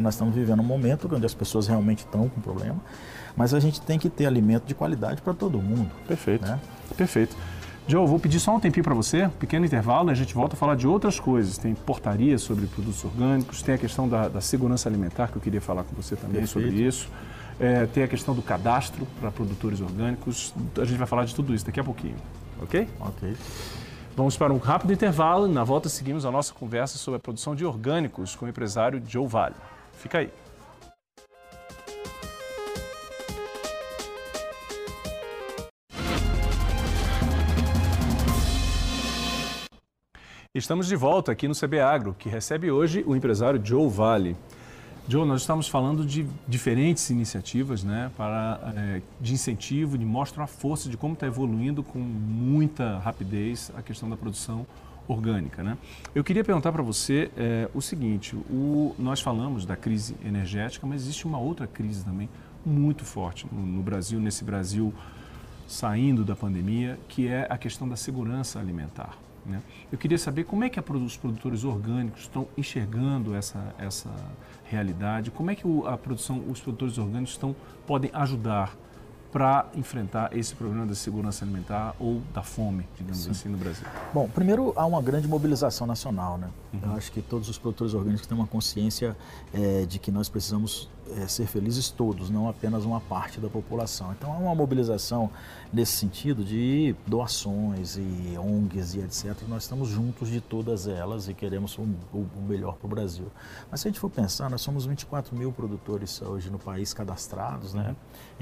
nós 0.02 0.14
estamos 0.14 0.34
vivendo 0.34 0.60
um 0.60 0.64
momento 0.64 1.08
onde 1.12 1.26
as 1.26 1.34
pessoas 1.34 1.66
realmente 1.66 2.00
estão 2.00 2.28
com 2.28 2.40
problema. 2.40 2.80
Mas 3.36 3.52
a 3.52 3.60
gente 3.60 3.80
tem 3.82 3.98
que 3.98 4.08
ter 4.08 4.26
alimento 4.26 4.64
de 4.64 4.74
qualidade 4.74 5.20
para 5.20 5.34
todo 5.34 5.60
mundo. 5.60 5.90
Perfeito. 6.08 6.46
Né? 6.46 6.58
Perfeito. 6.96 7.36
Joe, 7.88 8.04
vou 8.04 8.18
pedir 8.18 8.40
só 8.40 8.56
um 8.56 8.58
tempinho 8.58 8.82
para 8.82 8.94
você, 8.94 9.26
um 9.26 9.30
pequeno 9.30 9.64
intervalo, 9.64 10.10
e 10.10 10.12
a 10.12 10.14
gente 10.14 10.34
volta 10.34 10.56
a 10.56 10.58
falar 10.58 10.74
de 10.74 10.88
outras 10.88 11.20
coisas. 11.20 11.56
Tem 11.56 11.72
portaria 11.72 12.36
sobre 12.36 12.66
produtos 12.66 13.04
orgânicos, 13.04 13.62
tem 13.62 13.76
a 13.76 13.78
questão 13.78 14.08
da, 14.08 14.28
da 14.28 14.40
segurança 14.40 14.88
alimentar, 14.88 15.28
que 15.28 15.36
eu 15.36 15.42
queria 15.42 15.60
falar 15.60 15.84
com 15.84 15.94
você 15.94 16.16
também 16.16 16.40
Perfeito. 16.40 16.66
sobre 16.68 16.82
isso. 16.82 17.08
É, 17.60 17.86
tem 17.86 18.02
a 18.02 18.08
questão 18.08 18.34
do 18.34 18.42
cadastro 18.42 19.06
para 19.20 19.30
produtores 19.30 19.80
orgânicos. 19.80 20.52
A 20.76 20.84
gente 20.84 20.98
vai 20.98 21.06
falar 21.06 21.24
de 21.26 21.34
tudo 21.34 21.54
isso 21.54 21.64
daqui 21.64 21.78
a 21.78 21.84
pouquinho, 21.84 22.16
ok? 22.60 22.88
Ok. 22.98 23.36
Vamos 24.16 24.36
para 24.36 24.52
um 24.52 24.58
rápido 24.58 24.92
intervalo 24.92 25.46
e 25.46 25.52
na 25.52 25.62
volta 25.62 25.88
seguimos 25.88 26.26
a 26.26 26.30
nossa 26.30 26.52
conversa 26.52 26.98
sobre 26.98 27.18
a 27.18 27.20
produção 27.20 27.54
de 27.54 27.64
orgânicos 27.64 28.34
com 28.34 28.46
o 28.46 28.48
empresário 28.48 29.00
Joe 29.06 29.28
Vale. 29.28 29.54
Fica 29.92 30.18
aí. 30.18 30.30
Estamos 40.56 40.86
de 40.86 40.96
volta 40.96 41.32
aqui 41.32 41.46
no 41.46 41.54
CB 41.54 41.80
Agro, 41.80 42.16
que 42.18 42.30
recebe 42.30 42.70
hoje 42.70 43.04
o 43.06 43.14
empresário 43.14 43.60
Joe 43.62 43.90
Vale. 43.90 44.34
Joe, 45.06 45.28
nós 45.28 45.42
estamos 45.42 45.68
falando 45.68 46.02
de 46.02 46.26
diferentes 46.48 47.10
iniciativas 47.10 47.84
né, 47.84 48.10
para, 48.16 48.72
é, 48.74 49.02
de 49.20 49.34
incentivo, 49.34 49.98
de 49.98 50.06
mostrar 50.06 50.44
a 50.44 50.46
força 50.46 50.88
de 50.88 50.96
como 50.96 51.12
está 51.12 51.26
evoluindo 51.26 51.82
com 51.82 51.98
muita 51.98 52.96
rapidez 53.00 53.70
a 53.76 53.82
questão 53.82 54.08
da 54.08 54.16
produção 54.16 54.66
orgânica. 55.06 55.62
Né? 55.62 55.76
Eu 56.14 56.24
queria 56.24 56.42
perguntar 56.42 56.72
para 56.72 56.82
você 56.82 57.30
é, 57.36 57.68
o 57.74 57.82
seguinte: 57.82 58.34
o, 58.34 58.96
nós 58.98 59.20
falamos 59.20 59.66
da 59.66 59.76
crise 59.76 60.16
energética, 60.24 60.86
mas 60.86 61.02
existe 61.02 61.26
uma 61.26 61.38
outra 61.38 61.66
crise 61.66 62.02
também 62.02 62.30
muito 62.64 63.04
forte 63.04 63.46
no, 63.52 63.60
no 63.60 63.82
Brasil, 63.82 64.18
nesse 64.18 64.42
Brasil 64.42 64.90
saindo 65.68 66.24
da 66.24 66.34
pandemia, 66.34 66.98
que 67.08 67.28
é 67.28 67.46
a 67.50 67.58
questão 67.58 67.86
da 67.86 67.94
segurança 67.94 68.58
alimentar. 68.58 69.18
Né? 69.46 69.62
Eu 69.90 69.98
queria 69.98 70.18
saber 70.18 70.44
como 70.44 70.64
é 70.64 70.68
que 70.68 70.80
os 70.80 71.16
produtores 71.16 71.64
orgânicos 71.64 72.22
estão 72.22 72.48
enxergando 72.56 73.34
essa, 73.34 73.74
essa 73.78 74.10
realidade, 74.64 75.30
como 75.30 75.50
é 75.50 75.54
que 75.54 75.64
a 75.86 75.96
produção, 75.96 76.42
os 76.48 76.60
produtores 76.60 76.98
orgânicos 76.98 77.32
estão, 77.32 77.54
podem 77.86 78.10
ajudar 78.12 78.76
para 79.32 79.66
enfrentar 79.74 80.34
esse 80.36 80.54
problema 80.54 80.86
da 80.86 80.94
segurança 80.94 81.44
alimentar 81.44 81.94
ou 82.00 82.22
da 82.32 82.42
fome, 82.42 82.88
digamos 82.96 83.22
Sim. 83.22 83.30
assim, 83.30 83.48
no 83.48 83.58
Brasil? 83.58 83.86
Bom, 84.14 84.28
primeiro 84.28 84.72
há 84.76 84.86
uma 84.86 85.02
grande 85.02 85.28
mobilização 85.28 85.86
nacional, 85.86 86.38
né? 86.38 86.48
Uhum. 86.72 86.80
Eu 86.84 86.92
acho 86.92 87.12
que 87.12 87.20
todos 87.20 87.48
os 87.48 87.58
produtores 87.58 87.92
orgânicos 87.92 88.26
têm 88.26 88.36
uma 88.36 88.46
consciência 88.46 89.16
é, 89.52 89.84
de 89.84 89.98
que 89.98 90.10
nós 90.10 90.28
precisamos 90.28 90.88
é, 91.16 91.26
ser 91.28 91.46
felizes 91.46 91.90
todos, 91.90 92.30
não 92.30 92.48
apenas 92.48 92.84
uma 92.84 93.00
parte 93.00 93.40
da 93.40 93.48
população. 93.48 94.12
Então 94.12 94.32
há 94.32 94.36
uma 94.36 94.54
mobilização 94.54 95.30
nesse 95.72 95.92
sentido 95.92 96.44
de 96.44 96.94
doações 97.06 97.96
e 97.96 98.36
ONGs 98.38 98.94
e 98.94 99.00
etc. 99.00 99.36
Nós 99.48 99.64
estamos 99.64 99.88
juntos 99.88 100.28
de 100.28 100.40
todas 100.40 100.86
elas 100.86 101.28
e 101.28 101.34
queremos 101.34 101.76
o, 101.78 101.82
o 101.82 102.28
melhor 102.46 102.76
para 102.76 102.86
o 102.86 102.90
Brasil. 102.90 103.26
Mas 103.70 103.80
se 103.80 103.88
a 103.88 103.90
gente 103.90 104.00
for 104.00 104.10
pensar, 104.10 104.50
nós 104.50 104.60
somos 104.60 104.86
24 104.86 105.36
mil 105.36 105.52
produtores 105.52 106.20
hoje 106.22 106.50
no 106.50 106.58
país 106.58 106.92
cadastrados, 106.92 107.74
né, 107.74 107.88
uhum. 107.88 107.94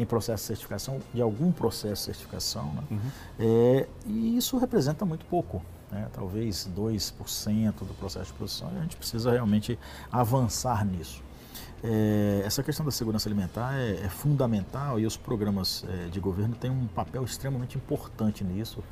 em 0.03 0.07
processo 0.07 0.43
de 0.43 0.47
certificação, 0.49 1.01
de 1.13 1.21
algum 1.21 1.53
processo 1.53 2.03
de 2.03 2.07
certificação, 2.07 2.73
né, 2.75 2.83
uhum. 2.91 3.01
é, 3.39 3.89
e 4.07 4.37
isso 4.37 4.57
representa 4.59 5.05
muito 5.05 5.27
pouco. 5.27 5.63
Né, 5.91 6.09
talvez 6.13 6.69
2% 6.75 7.73
do 7.87 7.95
processo 7.95 8.27
de 8.27 8.33
produção, 8.33 8.73
e 8.75 8.79
a 8.79 8.83
gente 8.83 8.97
precisa 8.97 9.31
realmente 9.31 9.79
avançar 10.11 10.85
nisso. 10.85 11.23
É, 11.87 12.43
essa 12.47 12.63
questão 12.63 12.83
da 12.83 12.91
segurança 12.91 13.29
alimentar 13.29 13.75
é, 13.75 14.07
é 14.07 14.09
fundamental 14.09 14.99
e 14.99 15.05
os 15.05 15.19
programas 15.19 15.85
é, 15.87 16.09
de 16.09 16.19
governo 16.19 16.55
têm 16.55 16.71
um 16.71 16.87
papel 16.87 17.23
extremamente 17.23 17.77
importante 17.77 18.43
nisso. 18.43 18.83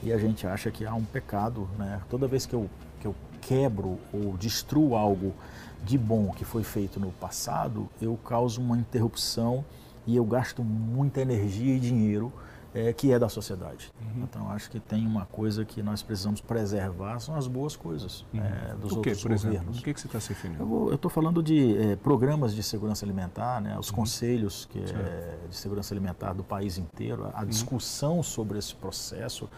E 0.00 0.12
a 0.12 0.18
gente 0.18 0.46
acha 0.46 0.70
que 0.70 0.86
há 0.86 0.94
um 0.94 1.04
pecado, 1.04 1.68
né? 1.76 2.00
Toda 2.08 2.28
vez 2.28 2.46
que 2.46 2.54
eu, 2.54 2.70
que 3.00 3.06
eu 3.08 3.16
quebro 3.40 3.98
ou 4.12 4.36
destruo 4.36 4.94
algo 4.94 5.34
de 5.82 5.98
bom 5.98 6.30
que 6.30 6.44
foi 6.44 6.62
feito 6.62 7.00
no 7.00 7.10
passado, 7.10 7.88
eu 8.00 8.16
causo 8.16 8.60
uma 8.60 8.76
interrupção 8.76 9.64
e 10.06 10.14
eu 10.14 10.24
gasto 10.24 10.62
muita 10.62 11.20
energia 11.20 11.74
e 11.74 11.80
dinheiro 11.80 12.32
é, 12.76 12.92
que 12.92 13.10
é 13.10 13.18
da 13.18 13.28
sociedade. 13.28 13.90
Uhum. 13.98 14.24
Então, 14.24 14.50
acho 14.50 14.70
que 14.70 14.78
tem 14.78 15.06
uma 15.06 15.24
coisa 15.24 15.64
que 15.64 15.82
nós 15.82 16.02
precisamos 16.02 16.42
preservar, 16.42 17.18
são 17.20 17.34
as 17.34 17.46
boas 17.46 17.74
coisas 17.74 18.26
uhum. 18.34 18.40
é, 18.40 18.74
dos 18.74 18.92
o 18.92 19.00
que, 19.00 19.08
outros 19.08 19.22
por 19.22 19.32
governos. 19.32 19.54
Exemplo? 19.54 19.80
O 19.80 19.82
que, 19.82 19.94
que 19.94 20.00
você 20.00 20.06
está 20.06 20.20
se 20.20 20.28
referindo? 20.28 20.62
Eu 20.62 20.94
estou 20.94 21.10
falando 21.10 21.42
de 21.42 21.76
é, 21.78 21.96
programas 21.96 22.54
de 22.54 22.62
segurança 22.62 23.06
alimentar, 23.06 23.62
né, 23.62 23.78
os 23.78 23.88
uhum. 23.88 23.96
conselhos 23.96 24.66
que, 24.66 24.78
é, 24.78 25.38
de 25.48 25.56
segurança 25.56 25.94
alimentar 25.94 26.34
do 26.34 26.44
país 26.44 26.76
inteiro, 26.76 27.24
a, 27.24 27.38
a 27.38 27.40
uhum. 27.40 27.46
discussão 27.46 28.22
sobre 28.22 28.58
esse 28.58 28.74
processo, 28.74 29.48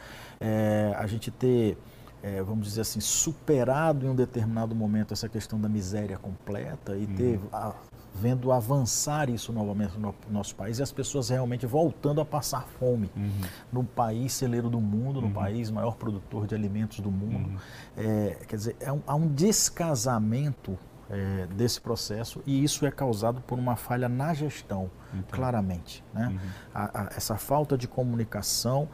é, 0.41 0.95
a 0.97 1.07
gente 1.09 1.31
ter 1.33 1.77
é, 2.21 2.43
vamos 2.43 2.67
dizer 2.67 2.81
assim, 2.81 2.99
superado 3.01 4.05
em 4.05 4.09
um 4.09 4.15
determinado 4.15 4.75
momento 4.75 5.13
essa 5.13 5.29
questão 5.29 5.61
da 5.61 5.69
miséria 5.69 6.19
completa 6.19 6.97
e 6.97 7.07
ter 7.07 7.39
uhum. 7.39 7.49
a, 7.53 7.75
vendo 8.21 8.51
avançar 8.53 9.31
isso 9.31 9.53
novamente 9.53 9.99
no 9.99 10.15
nosso 10.31 10.55
país 10.55 10.79
e 10.79 10.83
as 10.83 10.93
pessoas 10.93 11.29
realmente 11.29 11.67
voltando 11.67 12.21
a 12.21 12.25
passar 12.25 12.67
fome 12.79 13.11
uhum. 13.17 13.31
no 13.73 13.85
país 13.85 14.33
celeiro 14.33 14.69
do 14.69 14.81
mundo, 14.81 15.21
no 15.21 15.29
uhum. 15.29 15.33
país 15.33 15.71
maior 15.71 15.97
produtor 15.97 16.47
de 16.47 16.55
alimentos 16.55 17.01
do 17.01 17.11
mundo. 17.11 17.49
Uhum. 17.49 17.57
É, 17.97 18.39
quer 18.47 18.57
dizer, 18.57 18.77
é 18.81 18.93
um, 18.93 19.01
há 19.07 19.15
um 19.15 19.29
descasamento 19.29 20.77
é, 21.11 21.47
desse 21.47 21.81
processo 21.81 22.43
e 22.47 22.63
isso 22.63 22.85
é 22.85 22.91
causado 22.91 23.41
por 23.41 23.59
uma 23.59 23.77
falha 23.77 24.09
na 24.09 24.35
gestão, 24.35 24.91
claramente. 25.31 26.05
Né? 26.13 26.29
Uhum. 26.29 26.51
A, 26.75 27.03
a, 27.03 27.09
essa 27.17 27.37
falta 27.37 27.79
de 27.79 27.89
comunicação 27.89 28.89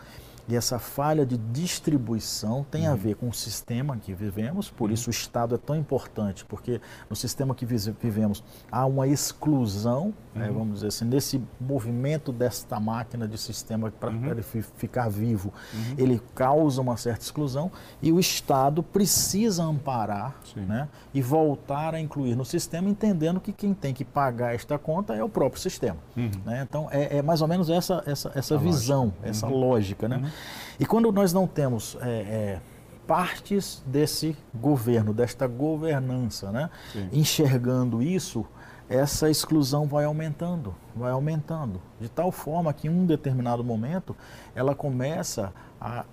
e 0.46 0.54
essa 0.56 0.78
falha 0.78 1.24
de 1.24 1.36
distribuição 1.36 2.66
tem 2.70 2.86
uhum. 2.86 2.92
a 2.92 2.96
ver 2.96 3.16
com 3.16 3.28
o 3.28 3.32
sistema 3.32 3.96
que 3.96 4.12
vivemos, 4.12 4.70
por 4.70 4.88
uhum. 4.88 4.94
isso 4.94 5.08
o 5.08 5.10
Estado 5.10 5.54
é 5.54 5.58
tão 5.58 5.76
importante, 5.76 6.44
porque 6.44 6.80
no 7.08 7.16
sistema 7.16 7.54
que 7.54 7.64
vivemos 7.64 8.44
há 8.70 8.84
uma 8.84 9.06
exclusão, 9.08 10.12
né, 10.34 10.46
uhum. 10.46 10.52
né, 10.52 10.58
vamos 10.58 10.74
dizer 10.74 10.88
assim, 10.88 11.04
nesse 11.06 11.42
movimento 11.60 12.30
desta 12.32 12.78
máquina 12.78 13.26
de 13.26 13.38
sistema 13.38 13.90
para 13.90 14.10
uhum. 14.10 14.26
ele 14.26 14.42
ficar 14.42 15.08
vivo, 15.08 15.52
uhum. 15.72 15.94
ele 15.96 16.20
causa 16.34 16.80
uma 16.80 16.96
certa 16.96 17.22
exclusão 17.22 17.70
e 18.02 18.12
o 18.12 18.20
Estado 18.20 18.82
precisa 18.82 19.62
amparar 19.64 20.36
né, 20.56 20.88
e 21.14 21.22
voltar 21.22 21.94
a 21.94 22.00
incluir 22.00 22.36
no 22.36 22.44
sistema, 22.44 22.88
entendendo 22.88 23.40
que 23.40 23.52
quem 23.52 23.72
tem 23.72 23.94
que 23.94 24.04
pagar 24.04 24.54
esta 24.54 24.78
conta 24.78 25.14
é 25.14 25.24
o 25.24 25.28
próprio 25.28 25.60
sistema. 25.60 25.96
Uhum. 26.16 26.30
Né? 26.44 26.66
Então 26.68 26.88
é, 26.90 27.18
é, 27.18 27.22
mais 27.22 27.40
ou 27.40 27.48
menos 27.48 27.70
essa, 27.70 28.02
essa, 28.06 28.30
essa 28.34 28.58
visão, 28.58 29.04
lógica. 29.04 29.28
essa 29.28 29.46
lógica. 29.46 30.08
Né? 30.08 30.32
E 30.78 30.86
quando 30.86 31.10
nós 31.12 31.32
não 31.32 31.46
temos 31.46 31.96
é, 32.00 32.08
é, 32.08 32.60
partes 33.06 33.82
desse 33.86 34.36
governo, 34.54 35.12
desta 35.12 35.46
governança, 35.46 36.50
né, 36.50 36.70
enxergando 37.12 38.02
isso, 38.02 38.46
essa 38.88 39.30
exclusão 39.30 39.86
vai 39.86 40.04
aumentando, 40.04 40.74
vai 40.94 41.10
aumentando, 41.10 41.80
de 42.00 42.08
tal 42.08 42.30
forma 42.30 42.72
que 42.72 42.86
em 42.86 42.90
um 42.90 43.06
determinado 43.06 43.64
momento 43.64 44.16
ela 44.54 44.74
começa 44.74 45.52
a 45.80 46.04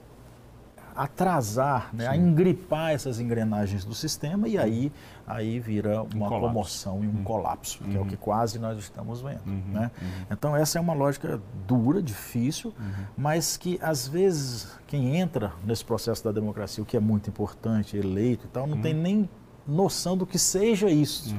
atrasar, 0.96 1.90
né, 1.94 2.08
a 2.08 2.16
engripar 2.16 2.92
essas 2.92 3.20
engrenagens 3.20 3.84
do 3.86 3.94
sistema 3.94 4.48
e 4.48 4.58
aí, 4.58 4.92
aí 5.26 5.60
vira 5.60 6.04
uma 6.04 6.28
um 6.28 6.30
comoção 6.30 7.04
e 7.04 7.08
um 7.08 7.18
uhum. 7.18 7.24
colapso, 7.24 7.80
que 7.84 7.92
uhum. 7.92 7.98
é 7.98 8.00
o 8.00 8.06
que 8.06 8.16
uhum. 8.16 8.22
quase 8.22 8.60
nós 8.60 8.78
estamos 8.78 9.22
vendo. 9.22 9.42
Uhum. 9.46 9.64
Né? 9.72 9.92
Uhum. 10.02 10.26
Então 10.32 10.56
essa 10.56 10.78
é 10.78 10.82
uma 10.82 10.94
lógica 10.94 11.42
dura, 11.68 12.02
difícil, 12.02 12.74
uhum. 12.78 13.06
mas 13.18 13.58
que 13.58 13.80
às 13.82 14.08
vezes 14.08 14.68
quem 14.88 15.16
entra 15.16 15.54
nesse 15.66 15.86
processo 15.86 16.24
da 16.24 16.32
democracia, 16.32 16.84
o 16.84 16.86
que 16.86 16.98
é 16.98 17.00
muito 17.00 17.30
importante, 17.30 17.98
eleito 17.98 18.46
e 18.46 18.50
tal, 18.50 18.68
não 18.68 18.82
tem 18.82 18.94
nem 18.94 19.30
noção 19.68 20.18
do 20.18 20.26
que 20.26 20.40
seja 20.40 20.90
isso. 20.90 21.36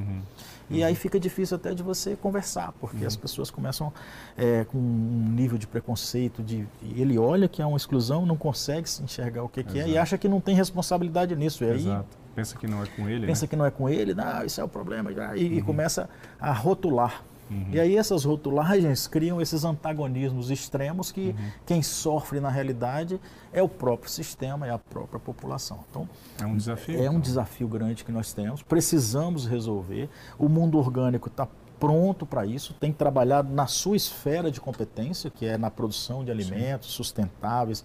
E 0.69 0.83
aí 0.83 0.95
fica 0.95 1.19
difícil 1.19 1.55
até 1.55 1.73
de 1.73 1.83
você 1.83 2.15
conversar, 2.15 2.73
porque 2.79 3.01
uhum. 3.01 3.07
as 3.07 3.15
pessoas 3.15 3.51
começam 3.51 3.93
é, 4.37 4.65
com 4.65 4.77
um 4.77 5.31
nível 5.35 5.57
de 5.57 5.67
preconceito, 5.67 6.41
de 6.41 6.65
ele 6.95 7.17
olha 7.17 7.47
que 7.47 7.61
é 7.61 7.65
uma 7.65 7.77
exclusão, 7.77 8.25
não 8.25 8.37
consegue 8.37 8.89
se 8.89 9.03
enxergar 9.03 9.43
o 9.43 9.49
que, 9.49 9.63
que 9.63 9.79
é 9.79 9.87
e 9.87 9.97
acha 9.97 10.17
que 10.17 10.27
não 10.27 10.41
tem 10.41 10.55
responsabilidade 10.55 11.35
nisso. 11.35 11.63
E 11.63 11.69
aí, 11.69 11.75
Exato. 11.75 12.23
Pensa 12.35 12.57
que 12.57 12.65
não 12.65 12.81
é 12.81 12.87
com 12.87 13.07
ele. 13.07 13.27
Pensa 13.27 13.45
né? 13.45 13.47
que 13.47 13.55
não 13.55 13.65
é 13.65 13.71
com 13.71 13.87
ele, 13.87 14.13
não, 14.13 14.43
isso 14.43 14.59
é 14.59 14.63
o 14.63 14.67
problema. 14.67 15.11
E, 15.11 15.15
uhum. 15.15 15.35
e 15.35 15.61
começa 15.61 16.09
a 16.39 16.51
rotular. 16.51 17.23
Uhum. 17.49 17.67
E 17.71 17.79
aí 17.79 17.97
essas 17.97 18.23
rotulagens 18.23 19.07
criam 19.07 19.41
esses 19.41 19.63
antagonismos 19.63 20.49
extremos 20.49 21.11
que 21.11 21.29
uhum. 21.29 21.51
quem 21.65 21.81
sofre 21.81 22.39
na 22.39 22.49
realidade 22.49 23.19
é 23.51 23.61
o 23.61 23.69
próprio 23.69 24.09
sistema, 24.09 24.67
é 24.67 24.71
a 24.71 24.79
própria 24.79 25.19
população. 25.19 25.79
Então 25.89 26.09
é 26.41 26.45
um 26.45 26.57
desafio. 26.57 26.95
É 26.95 27.01
um 27.01 27.03
então. 27.03 27.19
desafio 27.19 27.67
grande 27.67 28.03
que 28.03 28.11
nós 28.11 28.33
temos. 28.33 28.61
Precisamos 28.61 29.45
resolver. 29.45 30.09
O 30.37 30.47
mundo 30.47 30.77
orgânico 30.77 31.27
está 31.27 31.47
pronto 31.79 32.25
para 32.25 32.45
isso, 32.45 32.73
tem 32.73 32.93
trabalhado 32.93 33.53
na 33.53 33.67
sua 33.67 33.97
esfera 33.97 34.49
de 34.49 34.61
competência, 34.61 35.29
que 35.29 35.45
é 35.45 35.57
na 35.57 35.69
produção 35.69 36.23
de 36.23 36.31
alimentos 36.31 36.91
Sim. 36.91 36.95
sustentáveis 36.95 37.83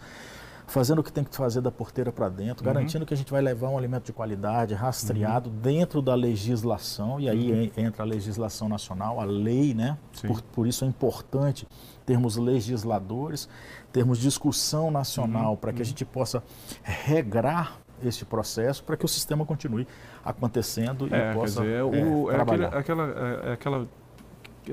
fazendo 0.68 0.98
o 0.98 1.02
que 1.02 1.10
tem 1.10 1.24
que 1.24 1.34
fazer 1.34 1.60
da 1.62 1.72
porteira 1.72 2.12
para 2.12 2.28
dentro, 2.28 2.64
uhum. 2.64 2.72
garantindo 2.72 3.06
que 3.06 3.14
a 3.14 3.16
gente 3.16 3.32
vai 3.32 3.40
levar 3.40 3.70
um 3.70 3.78
alimento 3.78 4.04
de 4.04 4.12
qualidade, 4.12 4.74
rastreado, 4.74 5.48
uhum. 5.48 5.56
dentro 5.56 6.02
da 6.02 6.14
legislação, 6.14 7.18
e 7.18 7.28
aí 7.28 7.50
uhum. 7.50 7.84
entra 7.84 8.02
a 8.02 8.06
legislação 8.06 8.68
nacional, 8.68 9.18
a 9.18 9.24
lei, 9.24 9.74
né? 9.74 9.96
Por, 10.26 10.42
por, 10.42 10.66
isso 10.66 10.84
é 10.84 10.88
importante 10.88 11.66
termos 12.04 12.36
legisladores, 12.36 13.48
termos 13.90 14.18
discussão 14.18 14.90
nacional, 14.90 15.52
uhum. 15.52 15.56
para 15.56 15.72
que 15.72 15.78
a 15.78 15.82
uhum. 15.82 15.88
gente 15.88 16.04
possa 16.04 16.42
regrar 16.82 17.78
esse 18.04 18.24
processo 18.24 18.84
para 18.84 18.96
que 18.96 19.04
o 19.04 19.08
sistema 19.08 19.44
continue 19.44 19.86
acontecendo 20.24 21.12
é, 21.12 21.30
e 21.30 21.34
possa 21.34 21.62
dizer, 21.62 21.74
é, 21.76 21.82
o, 21.82 22.30
é, 22.30 22.34
trabalhar. 22.34 22.68
Aquela, 22.76 23.04
aquela, 23.06 23.48
é, 23.48 23.52
aquela, 23.52 23.88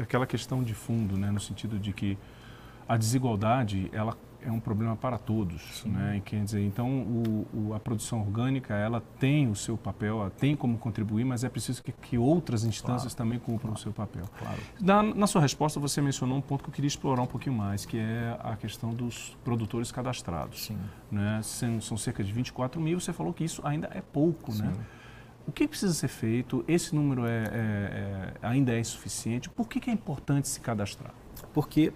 aquela 0.01 0.27
questão 0.27 0.61
de 0.61 0.75
fundo, 0.75 1.17
né, 1.17 1.31
no 1.31 1.39
sentido 1.39 1.79
de 1.79 1.93
que 1.93 2.17
a 2.87 2.97
desigualdade 2.97 3.89
ela 3.91 4.15
é 4.45 4.51
um 4.51 4.59
problema 4.59 4.95
para 4.95 5.17
todos, 5.17 5.83
né? 5.85 6.21
Quer 6.23 6.43
dizer, 6.43 6.61
então 6.61 6.87
o, 6.87 7.47
o, 7.53 7.73
a 7.73 7.79
produção 7.79 8.21
orgânica 8.21 8.75
ela 8.75 9.01
tem 9.19 9.49
o 9.49 9.55
seu 9.55 9.75
papel, 9.75 10.21
ela 10.21 10.29
tem 10.29 10.55
como 10.55 10.77
contribuir, 10.77 11.25
mas 11.25 11.43
é 11.43 11.49
preciso 11.49 11.81
que, 11.83 11.91
que 11.91 12.17
outras 12.17 12.63
instâncias 12.63 13.13
claro. 13.13 13.29
também 13.29 13.39
cumpram 13.39 13.71
claro. 13.71 13.79
o 13.79 13.81
seu 13.81 13.91
papel. 13.91 14.25
Claro. 14.37 14.61
Na, 14.79 15.01
na, 15.01 15.27
sua 15.27 15.41
resposta 15.41 15.79
você 15.79 16.01
mencionou 16.01 16.37
um 16.37 16.41
ponto 16.41 16.63
que 16.63 16.69
eu 16.69 16.73
queria 16.73 16.87
explorar 16.87 17.23
um 17.23 17.27
pouquinho 17.27 17.55
mais, 17.55 17.85
que 17.85 17.97
é 17.97 18.37
a 18.39 18.55
questão 18.55 18.93
dos 18.93 19.35
produtores 19.43 19.91
cadastrados. 19.91 20.65
Sim. 20.65 20.77
Né? 21.11 21.41
São, 21.43 21.81
são 21.81 21.97
cerca 21.97 22.23
de 22.23 22.31
24 22.31 22.79
mil. 22.79 22.99
Você 22.99 23.11
falou 23.11 23.33
que 23.33 23.43
isso 23.43 23.61
ainda 23.65 23.89
é 23.93 24.01
pouco, 24.01 24.51
né? 24.51 24.57
Sim. 24.57 24.77
né? 24.79 24.85
O 25.47 25.51
que 25.51 25.67
precisa 25.67 25.93
ser 25.93 26.07
feito? 26.07 26.65
Esse 26.67 26.95
número 26.95 27.25
é, 27.25 27.43
é, 27.43 27.51
é 27.51 28.33
ainda 28.41 28.73
é 28.73 28.79
insuficiente? 28.79 29.47
Por 29.47 29.67
que, 29.67 29.79
que 29.79 29.89
é 29.91 29.93
importante 29.93 30.47
se 30.47 30.59
cadastrar? 30.59 31.13
Porque 31.53 31.93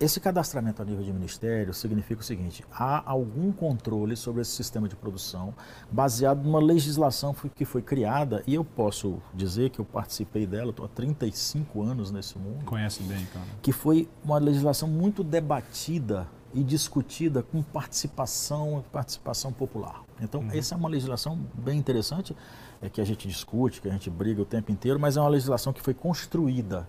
esse 0.00 0.20
cadastramento 0.20 0.80
a 0.80 0.84
nível 0.84 1.04
de 1.04 1.12
ministério 1.12 1.74
significa 1.74 2.20
o 2.20 2.24
seguinte: 2.24 2.64
há 2.72 3.02
algum 3.10 3.50
controle 3.52 4.16
sobre 4.16 4.42
esse 4.42 4.52
sistema 4.52 4.88
de 4.88 4.94
produção 4.94 5.54
baseado 5.90 6.42
numa 6.42 6.60
legislação 6.60 7.34
que 7.54 7.64
foi 7.64 7.82
criada, 7.82 8.42
e 8.46 8.54
eu 8.54 8.64
posso 8.64 9.20
dizer 9.34 9.70
que 9.70 9.80
eu 9.80 9.84
participei 9.84 10.46
dela, 10.46 10.70
estou 10.70 10.86
há 10.86 10.88
35 10.88 11.82
anos 11.82 12.10
nesse 12.10 12.38
mundo. 12.38 12.64
Conhece 12.64 13.02
bem, 13.02 13.20
então. 13.22 13.42
Que 13.60 13.72
foi 13.72 14.08
uma 14.24 14.38
legislação 14.38 14.88
muito 14.88 15.24
debatida 15.24 16.28
e 16.54 16.62
discutida 16.62 17.42
com 17.42 17.62
participação 17.62 18.84
participação 18.92 19.52
popular. 19.52 20.02
Então, 20.20 20.40
uhum. 20.40 20.50
essa 20.52 20.74
é 20.74 20.78
uma 20.78 20.88
legislação 20.88 21.38
bem 21.54 21.78
interessante, 21.78 22.34
é 22.80 22.88
que 22.88 23.00
a 23.00 23.04
gente 23.04 23.28
discute, 23.28 23.80
que 23.80 23.88
a 23.88 23.92
gente 23.92 24.08
briga 24.10 24.42
o 24.42 24.44
tempo 24.44 24.72
inteiro, 24.72 24.98
mas 24.98 25.16
é 25.16 25.20
uma 25.20 25.28
legislação 25.28 25.72
que 25.72 25.82
foi 25.82 25.94
construída 25.94 26.88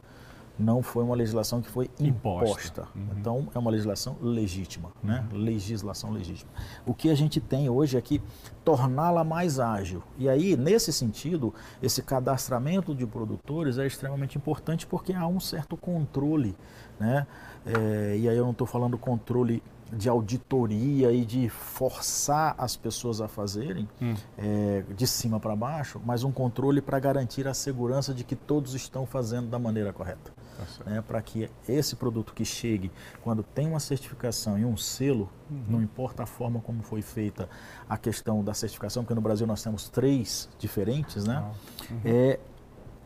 não 0.60 0.84
foi 0.84 1.04
uma 1.04 1.16
legislação 1.16 1.62
que 1.62 1.70
foi 1.70 1.90
imposta. 2.00 2.88
Uhum. 2.94 3.08
Então, 3.18 3.48
é 3.56 3.58
uma 3.58 3.72
legislação 3.72 4.18
legítima, 4.22 4.92
né? 5.02 5.26
Uhum. 5.32 5.40
Legislação 5.40 6.12
legítima. 6.12 6.52
O 6.86 6.94
que 6.94 7.10
a 7.10 7.16
gente 7.16 7.40
tem 7.40 7.70
hoje 7.70 7.98
é 7.98 8.02
que 8.02 8.22
torná-la 8.64 9.24
mais 9.24 9.60
ágil. 9.60 10.04
E 10.18 10.28
aí, 10.28 10.58
nesse 10.58 10.92
sentido, 10.92 11.54
esse 11.82 12.02
cadastramento 12.02 12.94
de 12.94 13.08
produtores 13.08 13.78
é 13.78 13.88
extremamente 13.88 14.38
importante 14.38 14.86
porque 14.86 15.14
há 15.14 15.26
um 15.26 15.40
certo 15.40 15.78
controle, 15.78 16.56
né? 17.00 17.26
É, 17.66 18.18
e 18.18 18.28
aí 18.28 18.38
eu 18.38 18.44
não 18.44 18.52
estou 18.52 18.68
falando 18.68 18.98
controle 18.98 19.64
de 19.92 20.08
auditoria 20.08 21.12
e 21.12 21.26
de 21.26 21.50
forçar 21.50 22.54
as 22.58 22.76
pessoas 22.76 23.22
a 23.22 23.28
fazerem 23.28 23.88
hum. 24.02 24.14
é, 24.38 24.84
de 24.96 25.08
cima 25.08 25.40
para 25.40 25.56
baixo, 25.56 26.00
mas 26.06 26.24
um 26.24 26.32
controle 26.32 26.82
para 26.82 27.00
garantir 27.00 27.48
a 27.48 27.54
segurança 27.54 28.14
de 28.14 28.24
que 28.24 28.36
todos 28.36 28.76
estão 28.76 29.06
fazendo 29.06 29.48
da 29.48 29.58
maneira 29.58 29.92
correta. 29.92 30.32
Tá 30.78 30.90
né, 30.90 31.02
para 31.02 31.22
que 31.22 31.50
esse 31.68 31.96
produto 31.96 32.34
que 32.34 32.44
chegue, 32.46 32.92
quando 33.22 33.44
tem 33.44 33.68
uma 33.68 33.80
certificação 33.80 34.58
e 34.58 34.66
um 34.66 34.76
selo, 34.76 35.30
uhum. 35.50 35.64
não 35.68 35.82
importa 35.82 36.24
a 36.24 36.26
forma 36.26 36.60
como 36.60 36.84
foi 36.84 37.02
feita 37.02 37.50
a 37.88 37.98
questão 37.98 38.44
da 38.44 38.54
certificação, 38.54 39.04
porque 39.04 39.16
no 39.16 39.22
Brasil 39.22 39.48
nós 39.48 39.64
temos 39.64 39.90
três 39.90 40.50
diferentes, 40.58 41.26
né? 41.26 41.44
Uhum. 41.90 42.00
É, 42.06 42.40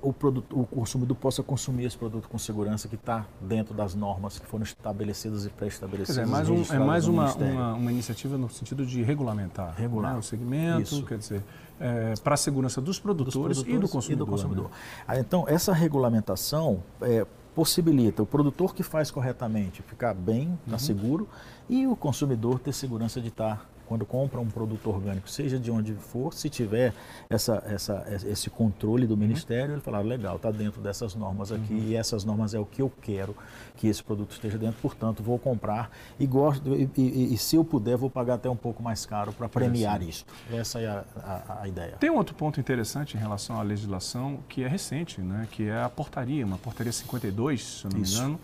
o, 0.03 0.11
produto, 0.11 0.59
o 0.59 0.65
consumidor 0.65 1.15
possa 1.15 1.41
consumir 1.41 1.85
esse 1.85 1.97
produto 1.97 2.27
com 2.27 2.37
segurança 2.37 2.87
que 2.87 2.95
está 2.95 3.25
dentro 3.39 3.73
das 3.73 3.95
normas 3.95 4.37
que 4.37 4.45
foram 4.45 4.63
estabelecidas 4.63 5.45
e 5.45 5.49
pré-estabelecidas. 5.49 6.17
É 6.17 6.25
mais, 6.25 6.49
um, 6.49 6.61
é 6.61 6.79
mais 6.79 7.07
uma, 7.07 7.33
uma, 7.33 7.73
uma, 7.73 7.91
iniciativa 7.91 8.37
no 8.37 8.49
sentido 8.49 8.85
de 8.85 9.01
regulamentar 9.01 9.73
Regular. 9.75 10.13
Né, 10.13 10.19
o 10.19 10.21
segmento, 10.21 10.81
Isso. 10.81 11.05
quer 11.05 11.17
dizer, 11.17 11.43
é, 11.79 12.13
para 12.21 12.33
a 12.33 12.37
segurança 12.37 12.81
dos 12.81 12.99
produtores, 12.99 13.33
dos 13.33 13.63
produtores, 13.63 13.75
e 13.75 13.79
do 13.79 13.89
consumidor. 13.89 14.27
E 14.27 14.29
do 14.29 14.31
consumidor. 14.31 14.65
Né? 14.65 14.75
Ah, 15.07 15.19
então, 15.19 15.45
essa 15.47 15.71
regulamentação, 15.73 16.83
é, 17.01 17.25
possibilita 17.55 18.23
o 18.23 18.25
produtor 18.25 18.73
que 18.73 18.83
faz 18.83 19.11
corretamente 19.11 19.81
ficar 19.81 20.13
bem, 20.13 20.53
estar 20.65 20.71
tá 20.71 20.77
seguro, 20.79 21.27
e 21.69 21.85
o 21.87 21.95
consumidor 21.95 22.59
ter 22.59 22.73
segurança 22.73 23.21
de 23.21 23.29
estar 23.29 23.57
tá 23.57 23.65
quando 23.93 24.07
compra 24.07 24.39
um 24.39 24.47
produto 24.47 24.89
orgânico, 24.89 25.29
seja 25.29 25.59
de 25.59 25.69
onde 25.69 25.93
for, 25.93 26.33
se 26.33 26.49
tiver 26.49 26.95
essa, 27.29 27.63
essa, 27.67 28.03
esse 28.25 28.49
controle 28.49 29.05
do 29.05 29.13
uhum. 29.13 29.19
Ministério, 29.19 29.75
ele 29.75 29.81
falar, 29.81 30.01
legal, 30.01 30.37
está 30.37 30.49
dentro 30.49 30.81
dessas 30.81 31.13
normas 31.13 31.51
aqui 31.51 31.73
uhum. 31.73 31.83
e 31.89 31.95
essas 31.95 32.25
normas 32.25 32.55
é 32.55 32.59
o 32.59 32.65
que 32.65 32.81
eu 32.81 32.91
quero 33.01 33.35
que 33.77 33.87
esse 33.87 34.03
produto 34.03 34.31
esteja 34.31 34.57
dentro, 34.57 34.81
portanto, 34.81 35.21
vou 35.21 35.37
comprar 35.37 35.91
e 36.19 36.25
gosto 36.25 36.73
e, 36.75 36.89
e, 36.97 37.33
e 37.35 37.37
se 37.37 37.55
eu 37.55 37.63
puder, 37.63 37.95
vou 37.95 38.09
pagar 38.09 38.35
até 38.35 38.49
um 38.49 38.55
pouco 38.55 38.81
mais 38.81 39.05
caro 39.05 39.31
para 39.31 39.47
premiar 39.47 40.01
isso. 40.01 40.25
Essa 40.51 40.79
é 40.79 40.87
a, 40.87 41.05
a, 41.17 41.61
a, 41.61 41.67
ideia. 41.67 41.91
Tem 41.99 42.09
um 42.09 42.15
outro 42.15 42.33
ponto 42.33 42.59
interessante 42.59 43.15
em 43.15 43.19
relação 43.19 43.59
à 43.59 43.61
legislação 43.61 44.39
que 44.49 44.63
é 44.63 44.67
recente, 44.67 45.21
né, 45.21 45.47
que 45.51 45.67
é 45.67 45.83
a 45.83 45.89
portaria, 45.89 46.43
uma 46.43 46.57
portaria 46.57 46.91
52, 46.91 47.63
se 47.63 47.85
eu 47.85 47.91
não 47.91 47.99
me 47.99 48.09
engano, 48.09 48.39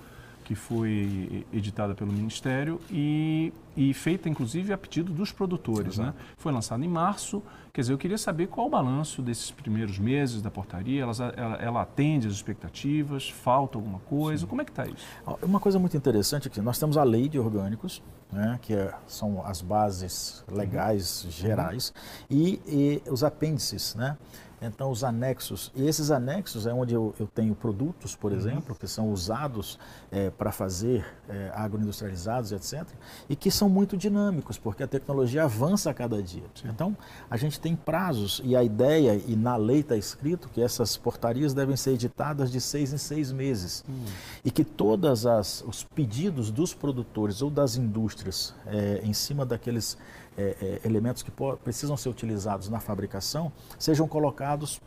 que 0.49 0.55
foi 0.55 1.45
editada 1.53 1.93
pelo 1.93 2.11
Ministério 2.11 2.81
e, 2.89 3.53
e 3.77 3.93
feita, 3.93 4.27
inclusive, 4.27 4.73
a 4.73 4.77
pedido 4.79 5.13
dos 5.13 5.31
produtores. 5.31 5.99
Né? 5.99 6.11
Foi 6.37 6.51
lançada 6.51 6.83
em 6.83 6.87
março. 6.87 7.43
Quer 7.71 7.81
dizer, 7.81 7.93
eu 7.93 7.99
queria 7.99 8.17
saber 8.17 8.47
qual 8.47 8.65
o 8.65 8.69
balanço 8.71 9.21
desses 9.21 9.51
primeiros 9.51 9.99
meses 9.99 10.41
da 10.41 10.49
portaria. 10.49 11.03
Ela, 11.03 11.13
ela, 11.37 11.55
ela 11.57 11.81
atende 11.83 12.25
às 12.25 12.33
expectativas? 12.33 13.29
Falta 13.29 13.77
alguma 13.77 13.99
coisa? 13.99 14.41
Sim. 14.41 14.47
Como 14.47 14.59
é 14.63 14.65
que 14.65 14.71
está 14.71 14.87
isso? 14.87 15.05
Uma 15.43 15.59
coisa 15.59 15.77
muito 15.77 15.95
interessante 15.95 16.47
é 16.47 16.49
que 16.49 16.59
nós 16.61 16.79
temos 16.79 16.97
a 16.97 17.03
lei 17.03 17.29
de 17.29 17.37
orgânicos, 17.37 18.01
né, 18.31 18.57
que 18.59 18.73
é, 18.73 18.91
são 19.05 19.45
as 19.45 19.61
bases 19.61 20.43
legais 20.51 21.25
uhum. 21.25 21.31
gerais, 21.31 21.93
e, 22.27 22.59
e 22.65 23.03
os 23.07 23.23
apêndices, 23.23 23.93
né? 23.93 24.17
Então, 24.61 24.91
os 24.91 25.03
anexos, 25.03 25.71
e 25.75 25.87
esses 25.87 26.11
anexos 26.11 26.67
é 26.67 26.73
onde 26.73 26.93
eu, 26.93 27.13
eu 27.19 27.27
tenho 27.27 27.55
produtos, 27.55 28.15
por 28.15 28.31
uhum. 28.31 28.37
exemplo, 28.37 28.75
que 28.75 28.87
são 28.87 29.11
usados 29.11 29.79
é, 30.11 30.29
para 30.29 30.51
fazer 30.51 31.05
é, 31.27 31.51
agroindustrializados, 31.53 32.51
etc., 32.51 32.85
e 33.29 33.35
que 33.35 33.49
são 33.49 33.69
muito 33.69 33.95
dinâmicos, 33.95 34.57
porque 34.57 34.83
a 34.83 34.87
tecnologia 34.87 35.43
avança 35.43 35.89
a 35.89 35.93
cada 35.93 36.21
dia. 36.21 36.43
Sim. 36.55 36.69
Então, 36.69 36.97
a 37.29 37.37
gente 37.37 37.59
tem 37.59 37.75
prazos, 37.75 38.41
e 38.43 38.55
a 38.55 38.63
ideia, 38.63 39.21
e 39.27 39.35
na 39.35 39.55
lei 39.55 39.79
está 39.79 39.95
escrito, 39.95 40.49
que 40.49 40.61
essas 40.61 40.97
portarias 40.97 41.53
devem 41.53 41.75
ser 41.75 41.91
editadas 41.91 42.51
de 42.51 42.59
seis 42.59 42.93
em 42.93 42.97
seis 42.97 43.31
meses. 43.31 43.83
Uhum. 43.87 44.05
E 44.43 44.51
que 44.51 44.63
todos 44.63 45.25
os 45.65 45.83
pedidos 45.83 46.51
dos 46.51 46.73
produtores 46.73 47.41
ou 47.41 47.49
das 47.49 47.75
indústrias 47.75 48.53
é, 48.65 49.01
em 49.03 49.13
cima 49.13 49.45
daqueles 49.45 49.97
é, 50.39 50.55
é, 50.61 50.87
elementos 50.87 51.21
que 51.21 51.31
precisam 51.61 51.97
ser 51.97 52.07
utilizados 52.07 52.69
na 52.69 52.79
fabricação 52.79 53.51
sejam 53.77 54.07
colocados 54.07 54.81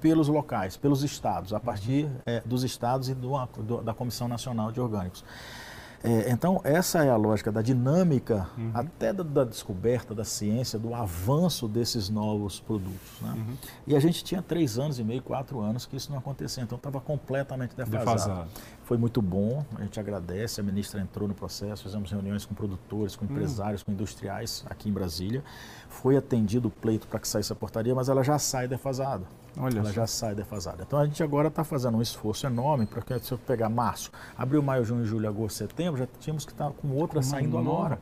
pelos 0.00 0.28
locais, 0.28 0.76
pelos 0.76 1.02
estados, 1.02 1.52
a 1.52 1.58
partir 1.58 2.08
é, 2.24 2.40
dos 2.44 2.62
estados 2.62 3.08
e 3.08 3.14
do, 3.14 3.32
do, 3.62 3.82
da 3.82 3.92
Comissão 3.92 4.28
Nacional 4.28 4.70
de 4.70 4.80
Orgânicos. 4.80 5.24
É, 6.04 6.30
então, 6.30 6.60
essa 6.64 7.02
é 7.02 7.08
a 7.08 7.16
lógica 7.16 7.50
da 7.50 7.62
dinâmica, 7.62 8.46
uhum. 8.58 8.70
até 8.74 9.10
da, 9.10 9.22
da, 9.24 9.42
descoberta 9.42 10.14
da 10.14 10.22
ciência, 10.22 10.78
do 10.78 10.94
avanço 10.94 11.66
desses 11.66 12.10
novos 12.10 12.60
produtos. 12.60 13.20
Né? 13.22 13.32
Uhum. 13.34 13.56
E 13.86 13.96
a 13.96 14.00
gente 14.00 14.22
tinha 14.22 14.42
três 14.42 14.78
anos 14.78 14.98
e 14.98 15.02
meio, 15.02 15.22
quatro 15.22 15.60
anos 15.60 15.86
que 15.86 15.96
isso 15.96 16.10
não 16.10 16.18
acontecia, 16.18 16.62
então 16.62 16.76
estava 16.76 17.00
completamente 17.00 17.74
defasado. 17.74 18.04
defasado. 18.04 18.50
Foi 18.82 18.98
muito 18.98 19.22
bom, 19.22 19.64
a 19.76 19.82
gente 19.82 19.98
agradece, 19.98 20.60
a 20.60 20.62
ministra 20.62 21.00
entrou 21.00 21.26
no 21.26 21.34
processo, 21.34 21.84
fizemos 21.84 22.10
reuniões 22.10 22.44
com 22.44 22.54
produtores, 22.54 23.16
com 23.16 23.24
hum. 23.24 23.28
empresários, 23.30 23.80
uhum. 23.80 23.86
com 23.86 23.92
industriais 23.92 24.62
aqui 24.68 24.90
em 24.90 24.92
Brasília. 24.92 25.42
Foi 25.88 26.18
atendido 26.18 26.68
o 26.68 26.70
pleito 26.70 27.06
para 27.06 27.18
que 27.18 27.26
saísse 27.26 27.50
a 27.50 27.56
portaria, 27.56 27.94
mas 27.94 28.10
ela 28.10 28.22
já 28.22 28.38
sai 28.38 28.68
defasada. 28.68 29.24
Olha 29.56 29.78
ela 29.78 29.88
só. 29.88 29.92
já 29.92 30.06
sai 30.06 30.34
defasada. 30.34 30.82
Então 30.86 30.98
a 30.98 31.06
gente 31.06 31.22
agora 31.22 31.48
está 31.48 31.62
fazendo 31.62 31.96
um 31.96 32.02
esforço 32.02 32.46
enorme 32.46 32.86
para 32.86 33.02
que 33.02 33.18
se 33.20 33.32
eu 33.32 33.38
pegar 33.38 33.68
março, 33.68 34.10
abril, 34.36 34.62
maio, 34.62 34.84
junho, 34.84 35.04
julho, 35.04 35.28
agosto, 35.28 35.56
setembro, 35.56 35.98
já 35.98 36.08
tínhamos 36.18 36.44
que 36.44 36.52
estar 36.52 36.66
tá 36.66 36.72
com 36.72 36.88
outra 36.90 37.20
com 37.20 37.22
saindo 37.22 37.56
agora. 37.56 37.98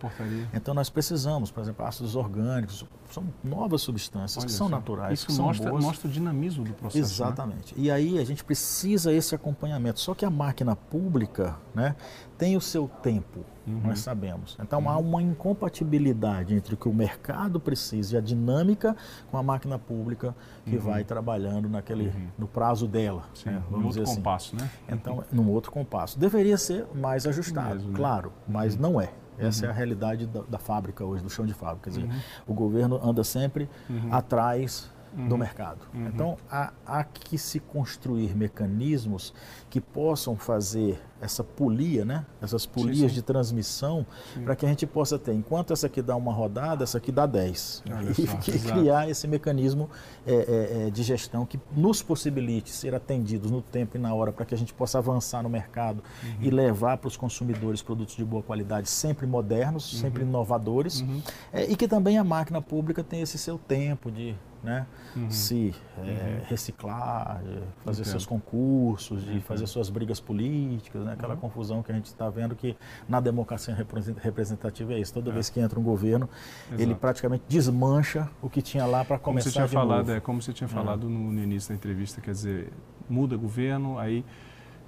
Então 0.55 0.75
nós 0.75 0.89
precisamos, 0.89 1.51
por 1.51 1.63
exemplo, 1.63 1.85
ácidos 1.85 2.17
orgânicos, 2.17 2.85
são 3.11 3.25
novas 3.45 3.83
substâncias 3.83 4.39
Olha 4.39 4.47
que 4.47 4.53
são 4.53 4.69
só. 4.69 4.75
naturais. 4.75 5.21
Isso 5.21 5.43
mostra, 5.43 5.71
mostra, 5.73 6.09
o 6.09 6.11
dinamismo 6.11 6.65
do 6.65 6.73
processo. 6.73 6.99
Né? 6.99 7.05
Exatamente. 7.05 7.75
Né? 7.75 7.85
E 7.85 7.91
aí 7.91 8.19
a 8.19 8.25
gente 8.25 8.43
precisa 8.43 9.13
esse 9.13 9.35
acompanhamento. 9.35 10.01
Só 10.01 10.15
que 10.15 10.25
a 10.25 10.31
máquina 10.31 10.75
pública 10.75 11.57
né, 11.75 11.95
tem 12.39 12.57
o 12.57 12.61
seu 12.61 12.89
tempo, 12.89 13.45
uhum. 13.67 13.81
nós 13.85 14.01
sabemos. 14.01 14.57
Então 14.61 14.81
uhum. 14.81 14.89
há 14.89 14.99
uma 14.99 15.23
incompatibilidade 15.23 16.55
entre 16.55 16.75
o 16.75 16.77
que 16.77 16.89
o 16.89 16.95
mercado 16.95 17.61
precisa 17.61 18.15
e 18.15 18.19
a 18.19 18.21
dinâmica 18.21 18.97
com 19.31 19.39
a 19.39 19.43
máquina 19.43 19.79
pública 19.79 20.35
que 20.65 20.77
uhum. 20.77 20.83
vai 20.83 21.05
trabalhando 21.05 21.69
naquele, 21.69 22.09
uhum. 22.09 22.29
no 22.39 22.49
prazo 22.49 22.87
dela. 22.87 23.25
Sim, 23.35 23.51
né, 23.51 23.63
vamos 23.71 23.97
outro 23.97 24.03
assim. 24.03 24.17
compasso, 24.17 24.57
né? 24.57 24.71
Então, 24.89 25.25
num 25.33 25.49
outro 25.51 25.71
compasso. 25.71 26.19
Deveria 26.19 26.57
ser 26.57 26.87
mais 26.95 27.27
ajustado, 27.27 27.75
mesmo, 27.75 27.91
né? 27.91 27.97
claro, 27.97 28.33
mas 28.47 28.75
uhum. 28.75 28.81
não 28.81 29.01
é. 29.01 29.11
Essa 29.39 29.65
uhum. 29.65 29.71
é 29.71 29.75
a 29.75 29.77
realidade 29.77 30.27
da, 30.27 30.43
da, 30.43 30.59
fábrica 30.59 31.05
hoje, 31.05 31.23
do 31.23 31.31
chão 31.31 31.47
de 31.47 31.55
fábrica. 31.55 31.91
Quer 31.91 32.01
dizer, 32.01 32.23
o 32.47 32.53
governo 32.53 33.01
anda 33.03 33.25
sempre 33.25 33.69
atrás 34.11 34.91
uhum. 35.17 35.29
do 35.29 35.39
mercado. 35.39 35.87
Uhum. 35.95 36.07
Então, 36.07 36.37
há, 36.51 36.73
há, 36.87 37.05
que 37.05 37.39
se 37.39 37.61
construir 37.61 38.37
mecanismos 38.37 39.33
que 39.71 39.81
possam 39.81 40.37
fazer 40.37 41.01
essa 41.23 41.45
polia, 41.45 42.05
né? 42.05 42.27
essas 42.43 42.67
polias 42.67 42.99
sim, 42.99 43.09
sim. 43.09 43.15
de 43.15 43.23
transmissão, 43.23 44.05
para 44.45 44.57
que 44.57 44.67
a 44.67 44.69
gente 44.69 44.87
possa 44.87 45.17
ter, 45.19 45.33
enquanto 45.33 45.73
essa 45.73 45.87
aqui 45.87 46.03
dá 46.03 46.17
uma 46.17 46.33
rodada, 46.33 46.83
essa 46.83 46.99
aqui 46.99 47.13
dá 47.13 47.27
10. 47.27 47.85
E, 48.19 48.51
e 48.51 48.59
criar 48.59 49.09
esse 49.09 49.29
mecanismo 49.29 49.89
é, 50.27 50.35
é, 50.35 50.87
é, 50.87 50.91
de 50.91 51.03
gestão 51.03 51.47
que 51.47 51.61
nos 51.77 52.03
possibilite 52.03 52.71
ser 52.71 52.95
atendidos 52.95 53.51
no 53.51 53.63
tempo 53.63 53.97
e 53.97 54.01
na 54.01 54.13
hora, 54.13 54.33
para 54.33 54.45
que 54.45 54.55
a 54.55 54.59
gente 54.59 54.75
possa 54.75 54.99
avançar 54.99 55.43
no 55.43 55.49
mercado 55.49 56.03
uhum. 56.25 56.37
e 56.41 56.51
levar 56.51 56.99
para 56.99 57.09
os 57.09 57.17
consumidores 57.17 57.81
produtos 57.83 58.17
de 58.17 58.25
boa 58.25 58.43
qualidade, 58.43 58.91
sempre 58.91 59.27
modernos, 59.27 59.93
uhum. 59.93 60.01
sempre 60.01 60.23
inovadores, 60.23 61.01
uhum. 61.01 61.23
É, 61.53 61.71
e 61.71 61.77
que 61.77 61.87
também 61.87 62.19
a 62.19 62.25
máquina 62.25 62.61
pública 62.61 63.05
tem 63.05 63.21
esse 63.21 63.39
seu 63.39 63.57
tempo 63.57 64.11
de 64.11 64.35
né? 64.63 64.87
Uhum. 65.17 65.31
se 65.31 65.75
é, 65.99 66.01
uhum. 66.01 66.45
reciclar, 66.45 67.43
fazer 67.85 68.03
Entendo. 68.03 68.11
seus 68.13 68.25
concursos, 68.25 69.25
de 69.25 69.41
fazer 69.41 69.67
suas 69.67 69.91
brigas 69.91 70.21
políticas, 70.21 71.05
né? 71.05 71.12
Aquela 71.13 71.35
uhum. 71.35 71.41
confusão 71.41 71.83
que 71.83 71.93
a 71.93 71.95
gente 71.95 72.07
está 72.07 72.29
vendo 72.29 72.55
que 72.55 72.77
na 73.09 73.21
democracia 73.21 73.77
representativa 74.21 74.93
é 74.95 74.99
isso. 74.99 75.13
Toda 75.13 75.31
é. 75.31 75.35
vez 75.35 75.49
que 75.49 75.61
entra 75.61 75.79
um 75.79 75.83
governo, 75.83 76.29
Exato. 76.69 76.83
ele 76.83 76.95
praticamente 76.95 77.45
desmancha 77.49 78.29
o 78.41 78.49
que 78.49 78.63
tinha 78.63 78.87
lá 78.87 79.05
para 79.05 79.19
começar 79.19 79.51
como 79.51 79.53
você 79.53 79.69
tinha 79.69 79.69
falado, 79.69 79.99
novo. 79.99 80.13
É, 80.13 80.21
como 80.21 80.43
você 80.43 80.53
tinha 80.53 80.67
é. 80.67 80.71
falado 80.71 81.09
no, 81.09 81.33
no 81.33 81.43
início 81.43 81.71
da 81.71 81.75
entrevista, 81.75 82.21
quer 82.21 82.33
dizer, 82.33 82.73
muda 83.09 83.37
governo, 83.37 83.99
aí 83.99 84.25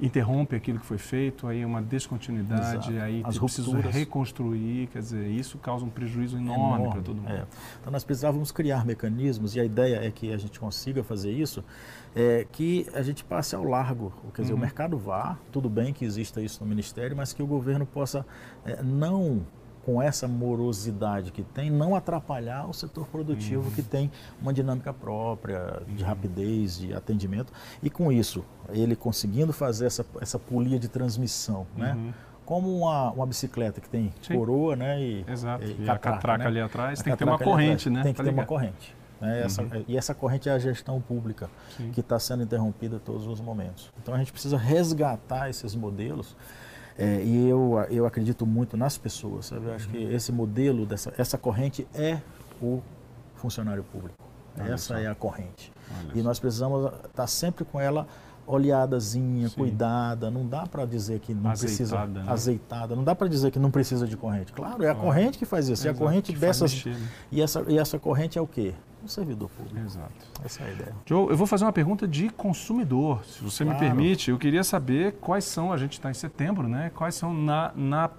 interrompe 0.00 0.56
aquilo 0.56 0.78
que 0.78 0.86
foi 0.86 0.98
feito, 0.98 1.46
aí 1.46 1.60
é 1.60 1.66
uma 1.66 1.80
descontinuidade, 1.80 2.90
Exato. 2.90 3.04
aí 3.04 3.22
As 3.24 3.38
precisa 3.38 3.80
reconstruir, 3.80 4.88
quer 4.88 4.98
dizer, 4.98 5.28
isso 5.28 5.56
causa 5.58 5.84
um 5.84 5.90
prejuízo 5.90 6.36
enorme, 6.36 6.64
enorme 6.64 6.92
para 6.92 7.02
todo 7.02 7.16
mundo. 7.16 7.30
É. 7.30 7.44
Então 7.80 7.92
nós 7.92 8.04
precisávamos 8.04 8.50
criar 8.50 8.84
mecanismos 8.84 9.54
e 9.54 9.60
a 9.60 9.64
ideia 9.64 10.04
é 10.04 10.10
que 10.10 10.32
a 10.32 10.36
gente 10.36 10.58
consiga 10.58 11.02
fazer 11.04 11.30
isso, 11.30 11.62
é, 12.14 12.46
que 12.50 12.86
a 12.94 13.02
gente 13.02 13.24
passe 13.24 13.54
ao 13.54 13.64
largo, 13.64 14.12
quer 14.34 14.42
dizer, 14.42 14.54
uhum. 14.54 14.58
o 14.58 14.62
mercado 14.62 14.96
vá, 14.96 15.36
tudo 15.50 15.68
bem 15.68 15.92
que 15.92 16.04
exista 16.04 16.40
isso 16.40 16.62
no 16.62 16.68
Ministério, 16.68 17.16
mas 17.16 17.32
que 17.32 17.42
o 17.42 17.46
governo 17.46 17.84
possa 17.84 18.24
é, 18.64 18.82
não 18.82 19.44
com 19.84 20.00
essa 20.00 20.26
morosidade 20.26 21.30
que 21.30 21.42
tem, 21.42 21.70
não 21.70 21.94
atrapalhar 21.94 22.66
o 22.66 22.72
setor 22.72 23.06
produtivo 23.06 23.64
uhum. 23.64 23.70
que 23.70 23.82
tem 23.82 24.10
uma 24.40 24.52
dinâmica 24.52 24.92
própria, 24.92 25.82
de 25.86 26.02
uhum. 26.02 26.08
rapidez, 26.08 26.78
de 26.78 26.94
atendimento. 26.94 27.52
E 27.82 27.90
com 27.90 28.10
isso, 28.10 28.44
ele 28.70 28.96
conseguindo 28.96 29.52
fazer 29.52 29.86
essa, 29.86 30.06
essa 30.20 30.38
polia 30.38 30.78
de 30.78 30.88
transmissão, 30.88 31.66
né? 31.76 31.92
uhum. 31.92 32.06
né? 32.06 32.14
Como 32.46 32.76
uma, 32.76 33.10
uma 33.10 33.26
bicicleta 33.26 33.80
que 33.80 33.88
tem 33.88 34.12
Sim. 34.20 34.36
coroa, 34.36 34.76
né? 34.76 35.00
E, 35.00 35.24
Exato. 35.26 35.64
E, 35.64 35.70
e 35.70 35.74
catraca, 35.76 35.92
a 35.92 36.12
catraca 36.12 36.44
né? 36.44 36.46
ali 36.46 36.60
atrás 36.60 37.00
a 37.00 37.02
tem 37.02 37.12
que 37.12 37.18
ter 37.18 37.24
uma 37.24 37.38
corrente, 37.38 37.88
né? 37.88 38.02
Tem 38.02 38.12
que 38.12 38.18
ter 38.18 38.28
ligar. 38.28 38.42
uma 38.42 38.46
corrente. 38.46 38.94
Né? 39.20 39.42
Essa, 39.42 39.62
uhum. 39.62 39.84
E 39.86 39.96
essa 39.96 40.14
corrente 40.14 40.48
é 40.48 40.52
a 40.52 40.58
gestão 40.58 41.00
pública, 41.00 41.48
Sim. 41.76 41.90
que 41.90 42.00
está 42.00 42.18
sendo 42.18 42.42
interrompida 42.42 42.96
a 42.96 43.00
todos 43.00 43.26
os 43.26 43.40
momentos. 43.40 43.92
Então 44.02 44.14
a 44.14 44.18
gente 44.18 44.32
precisa 44.32 44.56
resgatar 44.56 45.48
esses 45.48 45.74
modelos 45.74 46.36
é, 46.96 47.22
e 47.24 47.48
eu, 47.48 47.84
eu 47.90 48.06
acredito 48.06 48.46
muito 48.46 48.76
nas 48.76 48.96
pessoas, 48.96 49.46
sabe? 49.46 49.66
Eu 49.66 49.74
acho 49.74 49.88
que 49.88 49.96
esse 49.96 50.30
modelo, 50.30 50.86
dessa, 50.86 51.12
essa 51.18 51.36
corrente 51.36 51.86
é 51.92 52.20
o 52.62 52.80
funcionário 53.34 53.82
público. 53.82 54.16
Olha 54.58 54.72
essa 54.72 54.94
só. 54.94 54.96
é 54.96 55.06
a 55.08 55.14
corrente. 55.14 55.72
Olha 55.90 56.20
e 56.20 56.22
nós 56.22 56.38
precisamos 56.38 56.92
estar 57.04 57.26
sempre 57.26 57.64
com 57.64 57.80
ela 57.80 58.06
olhadazinha, 58.46 59.48
Sim. 59.48 59.56
cuidada. 59.56 60.30
Não 60.30 60.46
dá 60.46 60.66
para 60.66 60.84
dizer 60.84 61.18
que 61.18 61.34
não 61.34 61.50
azeitada, 61.50 61.66
precisa 61.66 62.06
né? 62.06 62.24
azeitada. 62.30 62.94
Não 62.94 63.02
dá 63.02 63.14
para 63.14 63.26
dizer 63.26 63.50
que 63.50 63.58
não 63.58 63.70
precisa 63.70 64.06
de 64.06 64.16
corrente. 64.16 64.52
Claro, 64.52 64.84
é 64.84 64.90
a 64.90 64.94
corrente 64.94 65.36
que 65.38 65.44
faz 65.44 65.68
isso. 65.68 65.86
É, 65.86 65.90
e 65.90 65.94
a 65.94 65.94
corrente 65.94 66.32
dessas 66.32 66.72
mexer, 66.72 66.90
né? 66.90 67.08
e 67.32 67.42
essa 67.42 67.64
e 67.66 67.78
essa 67.78 67.98
corrente 67.98 68.38
é 68.38 68.40
o 68.40 68.46
quê? 68.46 68.74
Um 69.04 69.08
servidor 69.08 69.50
público. 69.50 69.78
Exato. 69.78 70.12
Essa 70.44 70.62
é 70.62 70.66
a 70.66 70.72
ideia. 70.72 70.96
Joe, 71.04 71.30
eu 71.30 71.36
vou 71.36 71.46
fazer 71.46 71.64
uma 71.64 71.72
pergunta 71.72 72.08
de 72.08 72.30
consumidor, 72.30 73.24
se 73.24 73.42
você 73.42 73.64
claro. 73.64 73.78
me 73.78 73.86
permite. 73.86 74.30
Eu 74.30 74.38
queria 74.38 74.64
saber 74.64 75.12
quais 75.20 75.44
são, 75.44 75.72
a 75.72 75.76
gente 75.76 75.92
está 75.92 76.10
em 76.10 76.14
setembro, 76.14 76.68
né? 76.68 76.90
Quais 76.94 77.14
são 77.14 77.32
na, 77.34 77.72
na 77.76 78.10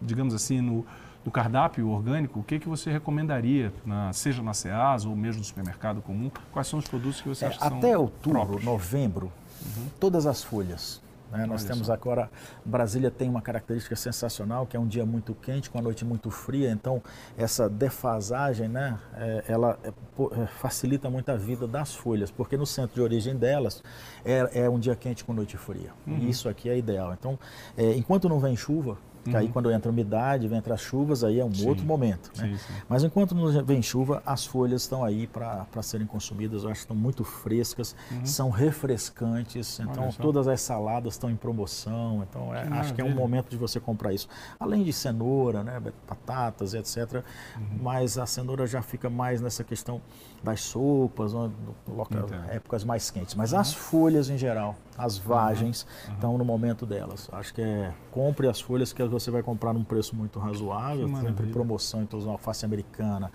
digamos 0.00 0.34
assim, 0.34 0.60
no, 0.60 0.86
no 1.24 1.30
cardápio 1.30 1.88
orgânico, 1.88 2.40
o 2.40 2.42
que, 2.42 2.58
que 2.58 2.68
você 2.68 2.90
recomendaria, 2.90 3.72
na, 3.84 4.12
seja 4.12 4.42
na 4.42 4.54
SEAS 4.54 5.04
ou 5.04 5.16
mesmo 5.16 5.40
no 5.40 5.44
supermercado 5.44 6.00
comum? 6.00 6.30
Quais 6.52 6.68
são 6.68 6.78
os 6.78 6.86
produtos 6.86 7.20
que 7.20 7.28
você 7.28 7.44
é, 7.44 7.48
acha 7.48 7.58
que 7.58 7.64
Até 7.64 7.98
outubro, 7.98 8.40
próprios? 8.40 8.64
novembro, 8.64 9.32
uhum. 9.62 9.86
todas 9.98 10.26
as 10.26 10.42
folhas 10.42 11.00
Né? 11.30 11.46
Nós 11.46 11.64
temos 11.64 11.90
agora, 11.90 12.30
Brasília 12.64 13.10
tem 13.10 13.28
uma 13.28 13.42
característica 13.42 13.94
sensacional, 13.96 14.66
que 14.66 14.76
é 14.76 14.80
um 14.80 14.86
dia 14.86 15.04
muito 15.04 15.34
quente 15.34 15.68
com 15.68 15.78
a 15.78 15.82
noite 15.82 16.04
muito 16.04 16.30
fria, 16.30 16.70
então 16.70 17.02
essa 17.36 17.68
defasagem, 17.68 18.68
né, 18.68 18.98
é, 19.14 19.44
ela 19.48 19.78
é, 19.82 19.88
é, 19.88 20.46
facilita 20.46 21.10
muito 21.10 21.30
a 21.30 21.36
vida 21.36 21.66
das 21.66 21.94
folhas, 21.94 22.30
porque 22.30 22.56
no 22.56 22.66
centro 22.66 22.94
de 22.94 23.00
origem 23.00 23.36
delas 23.36 23.82
é, 24.24 24.64
é 24.64 24.70
um 24.70 24.78
dia 24.78 24.96
quente 24.96 25.24
com 25.24 25.32
noite 25.32 25.56
fria. 25.56 25.90
Uhum. 26.06 26.28
Isso 26.28 26.48
aqui 26.48 26.68
é 26.68 26.76
ideal. 26.76 27.12
Então, 27.12 27.38
é, 27.76 27.92
enquanto 27.92 28.28
não 28.28 28.38
vem 28.38 28.56
chuva, 28.56 28.96
Uhum. 29.26 29.36
Aí 29.36 29.48
quando 29.48 29.70
entra 29.70 29.90
umidade, 29.90 30.48
vem 30.48 30.62
as 30.68 30.80
chuvas, 30.80 31.24
aí 31.24 31.40
é 31.40 31.44
um 31.44 31.52
sim. 31.52 31.68
outro 31.68 31.84
momento. 31.84 32.30
Né? 32.36 32.48
Sim, 32.48 32.56
sim. 32.56 32.80
Mas 32.88 33.04
enquanto 33.04 33.34
não 33.34 33.64
vem 33.64 33.82
chuva, 33.82 34.22
as 34.24 34.44
folhas 34.44 34.82
estão 34.82 35.04
aí 35.04 35.26
para 35.26 35.66
serem 35.82 36.06
consumidas. 36.06 36.64
Eu 36.64 36.70
acho 36.70 36.80
que 36.80 36.84
estão 36.84 36.96
muito 36.96 37.24
frescas, 37.24 37.94
uhum. 38.10 38.26
são 38.26 38.50
refrescantes. 38.50 39.80
Então 39.80 40.10
todas 40.12 40.48
as 40.48 40.60
saladas 40.60 41.14
estão 41.14 41.30
em 41.30 41.36
promoção. 41.36 42.24
Então 42.28 42.54
é, 42.54 42.62
acho 42.78 42.94
que 42.94 43.00
é 43.00 43.04
um 43.04 43.14
momento 43.14 43.48
de 43.48 43.56
você 43.56 43.80
comprar 43.80 44.12
isso. 44.12 44.28
Além 44.58 44.82
de 44.82 44.92
cenoura, 44.92 45.62
né, 45.62 45.80
batatas, 46.08 46.74
etc. 46.74 47.24
Uhum. 47.56 47.78
Mas 47.82 48.18
a 48.18 48.26
cenoura 48.26 48.66
já 48.66 48.82
fica 48.82 49.08
mais 49.08 49.40
nessa 49.40 49.64
questão 49.64 50.00
das 50.42 50.60
sopas, 50.60 51.32
no, 51.32 51.52
local, 51.86 52.26
épocas 52.48 52.84
mais 52.84 53.10
quentes. 53.10 53.34
Mas 53.34 53.52
as 53.52 53.72
folhas 53.72 54.30
em 54.30 54.38
geral, 54.38 54.76
as 54.96 55.18
vagens, 55.18 55.86
estão 56.12 56.38
no 56.38 56.44
momento 56.44 56.86
delas. 56.86 57.28
Acho 57.32 57.54
que 57.54 57.62
é 57.62 57.92
compre 58.10 58.48
as 58.48 58.60
folhas 58.60 58.92
que 58.92 59.00
você 59.08 59.30
vai 59.30 59.42
comprar 59.42 59.72
num 59.72 59.84
preço 59.84 60.14
muito 60.14 60.38
razoável, 60.38 61.08
sempre 61.16 61.46
promoção, 61.48 62.02
então 62.02 62.18
alface 62.30 62.64
americana. 62.64 63.30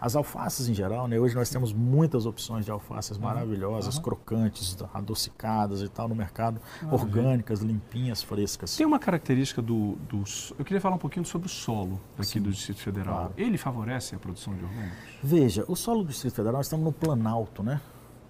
As 0.00 0.14
alfaces 0.14 0.68
em 0.68 0.74
geral, 0.74 1.08
né? 1.08 1.18
hoje 1.18 1.34
nós 1.34 1.50
temos 1.50 1.72
muitas 1.72 2.24
opções 2.24 2.64
de 2.64 2.70
alfaces 2.70 3.16
uhum. 3.16 3.24
maravilhosas, 3.24 3.96
uhum. 3.96 4.02
crocantes, 4.02 4.76
adocicadas 4.94 5.82
e 5.82 5.88
tal 5.88 6.08
no 6.08 6.14
mercado, 6.14 6.60
orgânicas, 6.90 7.60
limpinhas, 7.60 8.22
frescas. 8.22 8.76
Tem 8.76 8.86
uma 8.86 9.00
característica 9.00 9.60
do, 9.60 9.96
do, 10.08 10.22
Eu 10.56 10.64
queria 10.64 10.80
falar 10.80 10.94
um 10.94 11.00
pouquinho 11.00 11.26
sobre 11.26 11.48
o 11.48 11.50
solo 11.50 12.00
aqui 12.16 12.26
Sim, 12.26 12.42
do 12.42 12.50
Distrito 12.50 12.80
Federal. 12.80 13.16
Claro. 13.16 13.32
Ele 13.36 13.58
favorece 13.58 14.14
a 14.14 14.18
produção 14.18 14.54
de 14.54 14.64
orgânicos? 14.64 14.98
Veja, 15.20 15.64
o 15.66 15.74
solo 15.74 16.04
do 16.04 16.10
Distrito 16.10 16.34
Federal, 16.34 16.58
nós 16.58 16.66
estamos 16.66 16.84
no 16.84 16.92
planalto, 16.92 17.64
né? 17.64 17.80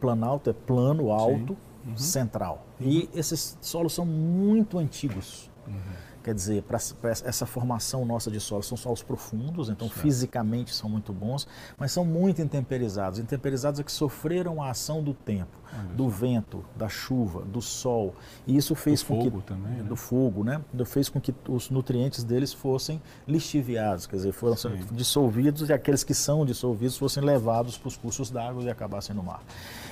Planalto 0.00 0.48
é 0.48 0.54
plano 0.54 1.10
alto, 1.10 1.54
uhum. 1.86 1.96
central. 1.98 2.66
E 2.80 3.00
uhum. 3.00 3.08
esses 3.14 3.58
solos 3.60 3.92
são 3.92 4.06
muito 4.06 4.78
antigos. 4.78 5.50
Uhum. 5.66 5.74
Quer 6.22 6.34
dizer, 6.34 6.62
para 6.62 6.78
essa 7.10 7.46
formação 7.46 8.04
nossa 8.04 8.30
de 8.30 8.40
solos, 8.40 8.66
são 8.66 8.76
solos 8.76 9.02
profundos, 9.02 9.68
então 9.68 9.88
certo. 9.88 10.00
fisicamente 10.00 10.74
são 10.74 10.88
muito 10.88 11.12
bons, 11.12 11.46
mas 11.78 11.92
são 11.92 12.04
muito 12.04 12.42
intemperizados. 12.42 13.18
Intemperizados 13.18 13.80
é 13.80 13.82
que 13.82 13.92
sofreram 13.92 14.62
a 14.62 14.70
ação 14.70 15.02
do 15.02 15.14
tempo, 15.14 15.56
do 15.94 16.08
vento, 16.08 16.64
da 16.76 16.88
chuva, 16.88 17.42
do 17.42 17.62
sol. 17.62 18.14
E 18.46 18.56
isso 18.56 18.74
fez 18.74 19.00
do 19.00 19.06
com 19.06 19.22
fogo 19.22 19.40
que. 19.40 19.46
Também, 19.46 19.72
né? 19.72 19.82
Do 19.82 19.96
fogo, 19.96 20.44
né? 20.44 20.60
Fez 20.86 21.08
com 21.08 21.20
que 21.20 21.34
os 21.48 21.70
nutrientes 21.70 22.24
deles 22.24 22.52
fossem 22.52 23.00
lixiviados, 23.26 24.06
quer 24.06 24.16
dizer, 24.16 24.32
foram 24.32 24.56
Sim. 24.56 24.78
dissolvidos 24.90 25.68
e 25.68 25.72
aqueles 25.72 26.02
que 26.02 26.14
são 26.14 26.44
dissolvidos 26.44 26.96
fossem 26.96 27.22
levados 27.22 27.78
para 27.78 27.88
os 27.88 27.96
cursos 27.96 28.30
d'água 28.30 28.62
e 28.62 28.70
acabassem 28.70 29.14
no 29.14 29.22
mar. 29.22 29.42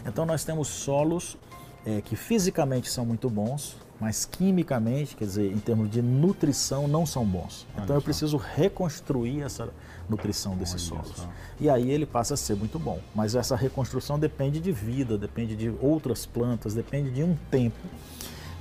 Então 0.05 0.27
nós 0.27 0.45
temos 0.45 0.69
solos 0.69 1.39
é, 1.85 2.01
que 2.01 2.17
fisicamente 2.17 2.91
são 2.91 3.07
muito 3.07 3.31
bons, 3.31 3.77
mas 4.01 4.25
quimicamente, 4.25 5.17
quer 5.17 5.25
dizer, 5.25 5.53
em 5.53 5.59
termos 5.59 5.91
de 5.91 6.03
nutrição, 6.03 6.87
não 6.87 7.07
são 7.07 7.25
bons. 7.25 7.67
Olha 7.75 7.85
então 7.85 7.97
eu 7.97 8.03
preciso 8.03 8.37
reconstruir 8.37 9.43
essa 9.43 9.71
nutrição 10.09 10.55
desses 10.57 10.83
solos. 10.83 11.13
Só. 11.17 11.29
E 11.59 11.71
aí 11.71 11.91
ele 11.91 12.05
passa 12.05 12.35
a 12.35 12.37
ser 12.37 12.57
muito 12.57 12.79
bom. 12.79 13.01
Mas 13.15 13.35
essa 13.35 13.57
reconstrução 13.57 14.19
depende 14.19 14.61
de 14.61 14.71
vida, 14.71 15.17
depende 15.17 15.57
de 15.57 15.73
outras 15.81 16.27
plantas, 16.27 16.75
depende 16.75 17.11
de 17.11 17.23
um 17.23 17.37
tempo. 17.51 17.77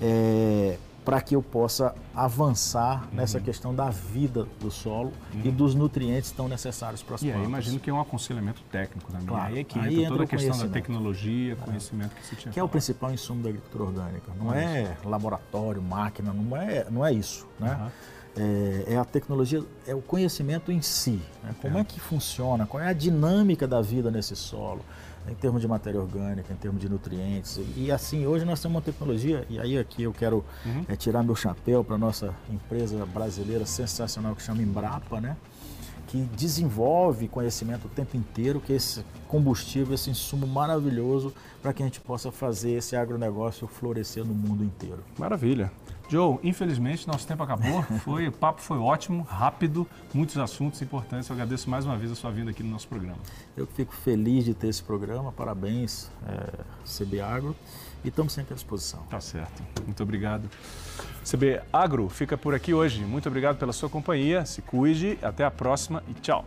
É, 0.02 0.78
para 1.06 1.22
que 1.22 1.36
eu 1.36 1.42
possa 1.42 1.94
avançar 2.16 3.04
uhum. 3.04 3.18
nessa 3.18 3.40
questão 3.40 3.74
da 3.74 3.92
vida 3.92 4.48
do 4.60 4.72
solo 4.72 5.14
uhum. 5.34 5.42
e 5.44 5.52
dos 5.52 5.76
nutrientes 5.76 6.32
tão 6.32 6.48
necessários 6.48 7.04
para 7.04 7.16
as 7.16 7.22
e 7.22 7.26
plantas. 7.26 7.42
E 7.42 7.44
aí 7.44 7.48
imagino 7.48 7.80
que 7.80 7.90
é 7.90 7.94
um 7.94 8.02
aconselhamento 8.02 8.64
técnico 8.72 9.12
também. 9.12 9.28
Claro. 9.28 9.54
Aí 9.54 9.60
é 9.60 9.60
entra 9.60 10.10
toda 10.10 10.24
a 10.24 10.28
questão 10.28 10.58
da 10.58 10.68
tecnologia, 10.68 11.54
é. 11.54 11.56
conhecimento 11.56 12.16
que 12.16 12.26
se 12.26 12.36
tinha. 12.36 12.52
Que 12.52 12.56
falado. 12.56 12.58
é 12.58 12.64
o 12.64 12.70
principal 12.70 13.14
insumo 13.14 13.44
da 13.44 13.50
agricultura 13.50 13.84
orgânica. 13.84 14.32
Não 14.38 14.52
é 14.52 14.98
laboratório, 15.06 15.82
máquina, 15.82 16.34
não 16.34 16.58
é, 16.58 16.88
não 16.90 17.06
é 17.06 17.14
isso. 17.14 17.48
Né? 17.60 17.78
Uhum. 17.80 17.90
É, 18.38 18.94
é, 18.94 18.98
a 18.98 19.06
tecnologia, 19.06 19.64
é 19.88 19.94
o 19.94 20.02
conhecimento 20.02 20.72
em 20.72 20.82
si. 20.82 21.22
Né? 21.44 21.56
Como 21.62 21.78
é. 21.78 21.82
é 21.82 21.84
que 21.84 22.00
funciona, 22.00 22.66
qual 22.66 22.82
é 22.82 22.88
a 22.88 22.94
dinâmica 22.94 23.68
da 23.68 23.82
vida 23.82 24.10
nesse 24.10 24.36
solo 24.36 24.84
em 25.30 25.36
termos 25.36 25.62
de 25.62 25.68
matéria 25.68 26.00
orgânica, 26.00 26.54
em 26.54 26.56
termos 26.56 26.80
de 26.82 26.90
nutrientes. 26.90 27.60
E 27.76 27.92
assim, 27.92 28.26
hoje 28.26 28.46
nós 28.46 28.62
temos 28.62 28.76
uma 28.76 28.82
tecnologia, 28.82 29.46
e 29.50 29.60
aí 29.60 29.78
aqui 29.78 30.04
eu 30.04 30.14
quero 30.14 30.44
uhum. 30.66 30.86
é, 30.88 30.96
tirar 30.96 31.24
meu 31.24 31.36
chapéu 31.36 31.84
para 31.84 31.96
a 31.96 31.98
nossa 31.98 32.34
empresa 32.50 33.06
brasileira 33.06 33.66
sensacional 33.66 34.36
que 34.36 34.42
chama 34.42 34.62
Embrapa, 34.62 35.20
né? 35.20 35.36
que 36.08 36.22
desenvolve 36.38 37.28
conhecimento 37.28 37.88
o 37.88 37.90
tempo 37.90 38.16
inteiro, 38.16 38.62
que 38.62 38.72
é 38.72 38.76
esse 38.76 39.04
combustível, 39.28 39.96
esse 39.96 40.10
insumo 40.10 40.48
maravilhoso 40.48 41.34
para 41.62 41.74
que 41.74 41.82
a 41.82 41.86
gente 41.86 42.00
possa 42.00 42.32
fazer 42.32 42.74
esse 42.74 42.96
agronegócio 42.96 43.68
florescer 43.68 44.24
no 44.24 44.34
mundo 44.34 44.64
inteiro. 44.64 45.04
Maravilha. 45.18 45.72
Joe, 46.10 46.38
infelizmente 46.44 47.08
nosso 47.08 47.28
tempo 47.28 47.44
acabou. 47.44 47.84
Foi, 48.04 48.28
o 48.28 48.32
papo 48.32 48.62
foi 48.62 48.78
ótimo, 48.78 49.24
rápido, 49.24 49.88
muitos 50.14 50.38
assuntos 50.38 50.82
importantes. 50.82 51.30
Eu 51.30 51.34
agradeço 51.34 51.70
mais 51.70 51.86
uma 51.86 51.98
vez 51.98 52.12
a 52.12 52.16
sua 52.16 52.32
vinda 52.32 52.52
aqui 52.52 52.64
no 52.64 52.70
nosso 52.70 52.88
programa. 52.88 53.18
Eu 53.56 53.66
fico 53.66 53.94
feliz 53.94 54.46
de 54.46 54.54
ter 54.54 54.68
esse 54.68 54.84
programa. 54.84 55.32
Parabéns, 55.32 56.10
é, 56.28 56.64
CB 56.86 57.22
Agro. 57.22 57.56
E 58.04 58.10
estamos 58.10 58.34
sempre 58.34 58.54
à 58.54 58.56
disposição. 58.56 59.02
Tá 59.10 59.20
certo. 59.20 59.64
Muito 59.84 60.02
obrigado. 60.04 60.48
CB 61.24 61.62
Agro 61.74 62.08
fica 62.08 62.38
por 62.38 62.54
aqui 62.54 62.74
hoje. 62.74 63.04
Muito 63.04 63.28
obrigado 63.28 63.58
pela 63.58 63.74
sua 63.74 63.90
companhia. 63.90 64.46
Se 64.46 64.62
cuide. 64.62 65.18
Até 65.24 65.44
a 65.44 65.50
próxima 65.50 66.04
e 66.08 66.14
tchau. 66.14 66.46